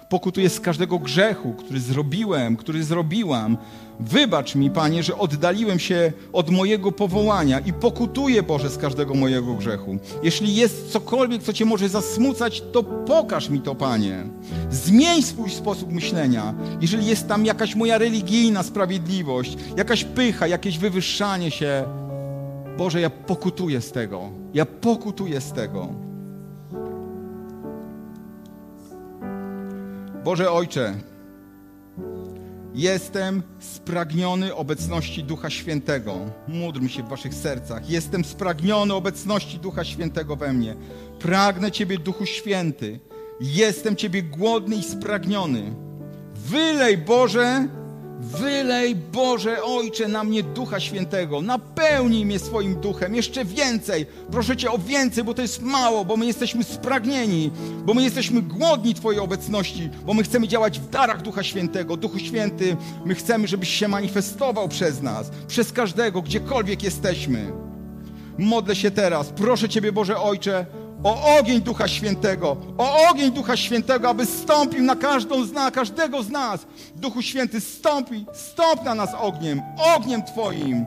Pokutuję 0.09 0.49
z 0.49 0.59
każdego 0.59 0.99
grzechu, 0.99 1.53
który 1.53 1.79
zrobiłem, 1.79 2.57
który 2.57 2.83
zrobiłam. 2.83 3.57
Wybacz 3.99 4.55
mi, 4.55 4.71
Panie, 4.71 5.03
że 5.03 5.17
oddaliłem 5.17 5.79
się 5.79 6.13
od 6.33 6.49
mojego 6.49 6.91
powołania 6.91 7.59
i 7.59 7.73
pokutuję, 7.73 8.43
Boże, 8.43 8.69
z 8.69 8.77
każdego 8.77 9.13
mojego 9.13 9.53
grzechu. 9.53 9.97
Jeśli 10.23 10.55
jest 10.55 10.91
cokolwiek, 10.91 11.43
co 11.43 11.53
Cię 11.53 11.65
może 11.65 11.89
zasmucać, 11.89 12.63
to 12.71 12.83
pokaż 12.83 13.49
mi 13.49 13.61
to, 13.61 13.75
Panie. 13.75 14.23
Zmień 14.71 15.23
swój 15.23 15.49
sposób 15.49 15.91
myślenia. 15.91 16.53
Jeżeli 16.81 17.05
jest 17.05 17.27
tam 17.27 17.45
jakaś 17.45 17.75
moja 17.75 17.97
religijna 17.97 18.63
sprawiedliwość, 18.63 19.57
jakaś 19.77 20.03
pycha, 20.03 20.47
jakieś 20.47 20.77
wywyższanie 20.77 21.51
się, 21.51 21.83
Boże, 22.77 23.01
ja 23.01 23.09
pokutuję 23.09 23.81
z 23.81 23.91
tego. 23.91 24.29
Ja 24.53 24.65
pokutuję 24.65 25.41
z 25.41 25.51
tego. 25.51 26.04
Boże 30.25 30.51
Ojcze, 30.51 30.93
jestem 32.73 33.43
spragniony 33.59 34.55
obecności 34.55 35.23
Ducha 35.23 35.49
Świętego. 35.49 36.15
Módl 36.47 36.87
się 36.87 37.03
w 37.03 37.09
waszych 37.09 37.33
sercach. 37.33 37.89
Jestem 37.89 38.25
spragniony 38.25 38.93
obecności 38.93 39.59
Ducha 39.59 39.83
Świętego 39.83 40.35
we 40.35 40.53
mnie. 40.53 40.75
Pragnę 41.19 41.71
Ciebie, 41.71 41.97
Duchu 41.97 42.25
Święty. 42.25 42.99
Jestem 43.41 43.95
Ciebie 43.95 44.23
głodny 44.23 44.75
i 44.75 44.83
spragniony. 44.83 45.75
Wylej, 46.35 46.97
Boże, 46.97 47.67
Wylej, 48.19 48.95
Boże 48.95 49.63
Ojcze, 49.63 50.07
na 50.07 50.23
mnie 50.23 50.43
Ducha 50.43 50.79
Świętego. 50.79 51.41
Napełnij 51.41 52.25
mnie 52.25 52.39
swoim 52.39 52.81
duchem. 52.81 53.15
Jeszcze 53.15 53.45
więcej. 53.45 54.05
Proszę 54.31 54.57
Cię 54.57 54.71
o 54.71 54.77
więcej, 54.77 55.23
bo 55.23 55.33
to 55.33 55.41
jest 55.41 55.61
mało, 55.61 56.05
bo 56.05 56.17
my 56.17 56.25
jesteśmy 56.25 56.63
spragnieni, 56.63 57.51
bo 57.85 57.93
my 57.93 58.03
jesteśmy 58.03 58.41
głodni 58.41 58.93
Twojej 58.93 59.19
obecności, 59.19 59.89
bo 60.05 60.13
my 60.13 60.23
chcemy 60.23 60.47
działać 60.47 60.79
w 60.79 60.89
darach 60.89 61.21
Ducha 61.21 61.43
Świętego. 61.43 61.97
Duchu 61.97 62.19
Święty, 62.19 62.77
my 63.05 63.15
chcemy, 63.15 63.47
żebyś 63.47 63.69
się 63.69 63.87
manifestował 63.87 64.67
przez 64.67 65.01
nas, 65.01 65.31
przez 65.47 65.71
każdego, 65.71 66.21
gdziekolwiek 66.21 66.83
jesteśmy. 66.83 67.51
Modlę 68.37 68.75
się 68.75 68.91
teraz. 68.91 69.29
Proszę 69.29 69.69
Ciebie, 69.69 69.91
Boże 69.91 70.17
Ojcze, 70.17 70.65
o 71.03 71.37
ogień 71.37 71.61
Ducha 71.61 71.87
Świętego, 71.87 72.57
o 72.77 73.09
ogień 73.09 73.31
Ducha 73.31 73.57
Świętego, 73.57 74.09
aby 74.09 74.25
stąpił 74.25 74.83
na 74.83 74.95
każdą 74.95 75.45
z 75.45 75.51
nas, 75.51 75.71
każdego 75.71 76.23
z 76.23 76.29
nas. 76.29 76.65
Duchu 76.95 77.21
Święty, 77.21 77.61
stąpi, 77.61 78.25
stąp 78.33 78.83
na 78.83 78.95
nas 78.95 79.09
ogniem, 79.21 79.61
ogniem 79.95 80.23
Twoim. 80.23 80.85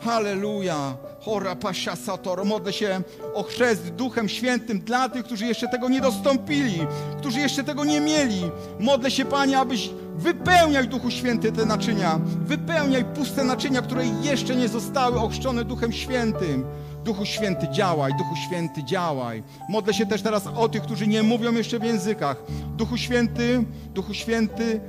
Halleluja. 0.00 0.94
Chora 1.24 1.56
pasza 1.56 1.96
sator. 1.96 2.44
Modlę 2.44 2.72
się 2.72 3.02
o 3.34 3.42
chrzest 3.42 3.88
Duchem 3.88 4.28
Świętym 4.28 4.80
dla 4.80 5.08
tych, 5.08 5.24
którzy 5.24 5.46
jeszcze 5.46 5.68
tego 5.68 5.88
nie 5.88 6.00
dostąpili, 6.00 6.86
którzy 7.18 7.40
jeszcze 7.40 7.64
tego 7.64 7.84
nie 7.84 8.00
mieli. 8.00 8.50
Modlę 8.80 9.10
się, 9.10 9.24
Panie, 9.24 9.58
abyś 9.58 9.90
wypełniaj 10.16 10.88
Duchu 10.88 11.10
Święty 11.10 11.52
te 11.52 11.66
naczynia. 11.66 12.20
Wypełniaj 12.46 13.04
puste 13.04 13.44
naczynia, 13.44 13.82
które 13.82 14.06
jeszcze 14.06 14.56
nie 14.56 14.68
zostały 14.68 15.20
ochrzczone 15.20 15.64
Duchem 15.64 15.92
Świętym. 15.92 16.64
Duchu 17.04 17.24
Święty, 17.24 17.68
działaj, 17.68 18.12
Duchu 18.18 18.36
Święty, 18.36 18.84
działaj. 18.84 19.42
Modlę 19.68 19.94
się 19.94 20.06
też 20.06 20.22
teraz 20.22 20.46
o 20.46 20.68
tych, 20.68 20.82
którzy 20.82 21.06
nie 21.06 21.22
mówią 21.22 21.52
jeszcze 21.52 21.78
w 21.78 21.84
językach. 21.84 22.36
Duchu 22.76 22.96
Święty, 22.96 23.64
Duchu 23.94 24.14
Święty, 24.14 24.80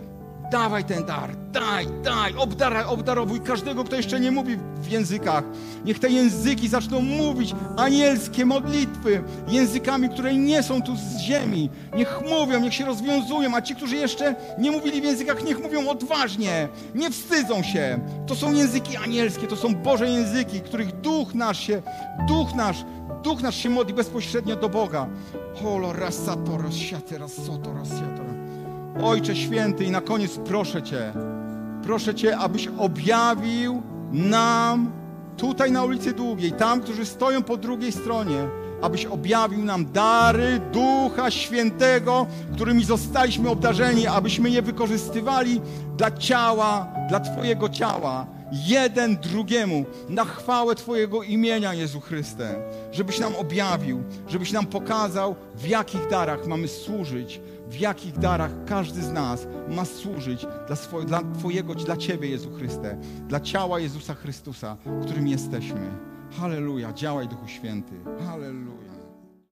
Dawaj 0.54 0.84
ten 0.84 1.06
dar, 1.06 1.36
daj, 1.52 1.88
daj, 2.04 2.36
obdaraj, 2.38 2.86
obdarowuj 2.86 3.42
każdego, 3.42 3.84
kto 3.84 3.96
jeszcze 3.96 4.20
nie 4.20 4.32
mówi 4.32 4.58
w 4.82 4.92
językach. 4.92 5.44
Niech 5.86 6.00
te 6.00 6.10
języki 6.10 6.70
zaczną 6.70 7.02
mówić 7.02 7.56
anielskie 7.78 8.46
modlitwy, 8.46 9.24
językami, 9.48 10.10
które 10.10 10.36
nie 10.36 10.64
są 10.64 10.82
tu 10.82 10.96
z 10.96 11.20
ziemi. 11.20 11.70
Niech 11.96 12.22
mówią, 12.30 12.60
niech 12.60 12.74
się 12.74 12.86
rozwiązują, 12.86 13.56
a 13.56 13.62
ci, 13.62 13.76
którzy 13.76 13.96
jeszcze 13.96 14.36
nie 14.60 14.72
mówili 14.72 15.02
w 15.02 15.04
językach, 15.04 15.44
niech 15.44 15.60
mówią 15.64 15.90
odważnie, 15.90 16.68
nie 16.96 17.12
wstydzą 17.12 17.64
się. 17.64 18.00
To 18.28 18.36
są 18.36 18.54
języki 18.54 18.98
anielskie, 18.98 19.48
to 19.48 19.56
są 19.56 19.76
Boże 19.76 20.10
języki, 20.10 20.62
których 20.62 21.02
duch 21.02 21.34
nasz 21.34 21.60
się, 21.60 21.82
duch 22.28 22.56
nasz, 22.56 22.86
duch 23.24 23.42
nasz 23.42 23.56
się 23.56 23.70
modli 23.70 23.94
bezpośrednio 23.94 24.56
do 24.56 24.70
Boga. 24.70 25.08
Holo 25.64 25.94
rasato 25.94 26.58
rozsiate 26.58 27.18
rasoto 27.18 27.74
rozsiato. 27.74 28.33
Ojcze 29.02 29.36
Święty, 29.36 29.84
i 29.84 29.92
na 29.92 30.02
koniec 30.02 30.40
proszę 30.46 30.84
Cię, 30.84 31.14
proszę 31.84 32.16
Cię, 32.16 32.38
abyś 32.38 32.68
objawił 32.78 33.82
nam 34.12 34.92
tutaj 35.38 35.72
na 35.72 35.84
ulicy 35.84 36.14
Długiej, 36.14 36.52
tam, 36.52 36.82
którzy 36.82 37.06
stoją 37.06 37.44
po 37.44 37.58
drugiej 37.58 37.92
stronie, 37.92 38.48
abyś 38.82 39.06
objawił 39.06 39.66
nam 39.66 39.92
dary 39.92 40.62
Ducha 40.74 41.32
Świętego, 41.32 42.28
którymi 42.56 42.84
zostaliśmy 42.84 43.50
obdarzeni, 43.50 44.08
abyśmy 44.08 44.50
je 44.50 44.62
wykorzystywali 44.62 45.62
dla 45.98 46.12
ciała, 46.12 46.88
dla 47.10 47.20
Twojego 47.20 47.70
ciała, 47.70 48.28
jeden 48.52 49.18
drugiemu, 49.18 49.86
na 50.10 50.26
chwałę 50.26 50.76
Twojego 50.76 51.24
imienia, 51.24 51.74
Jezu 51.74 52.00
Chryste, 52.00 52.56
żebyś 52.92 53.20
nam 53.20 53.36
objawił, 53.36 54.04
żebyś 54.28 54.52
nam 54.52 54.66
pokazał, 54.66 55.36
w 55.56 55.68
jakich 55.68 56.08
darach 56.10 56.48
mamy 56.48 56.68
służyć, 56.68 57.42
w 57.74 57.80
jakich 57.80 58.18
darach 58.18 58.52
każdy 58.66 59.02
z 59.02 59.12
nas 59.12 59.48
ma 59.70 59.86
służyć 59.86 60.46
dla, 60.68 60.76
swoje, 60.76 61.06
dla 61.06 61.22
Twojego, 61.40 61.76
dla 61.76 61.98
Ciebie, 61.98 62.30
Jezu 62.30 62.52
Chryste, 62.52 62.98
dla 63.28 63.40
ciała 63.40 63.80
Jezusa 63.80 64.14
Chrystusa, 64.14 64.78
którym 65.04 65.28
jesteśmy. 65.28 65.90
Halleluja, 66.40 66.94
działaj 66.94 67.28
Duchu 67.28 67.48
Święty. 67.48 67.94
Halleluja. 68.28 68.83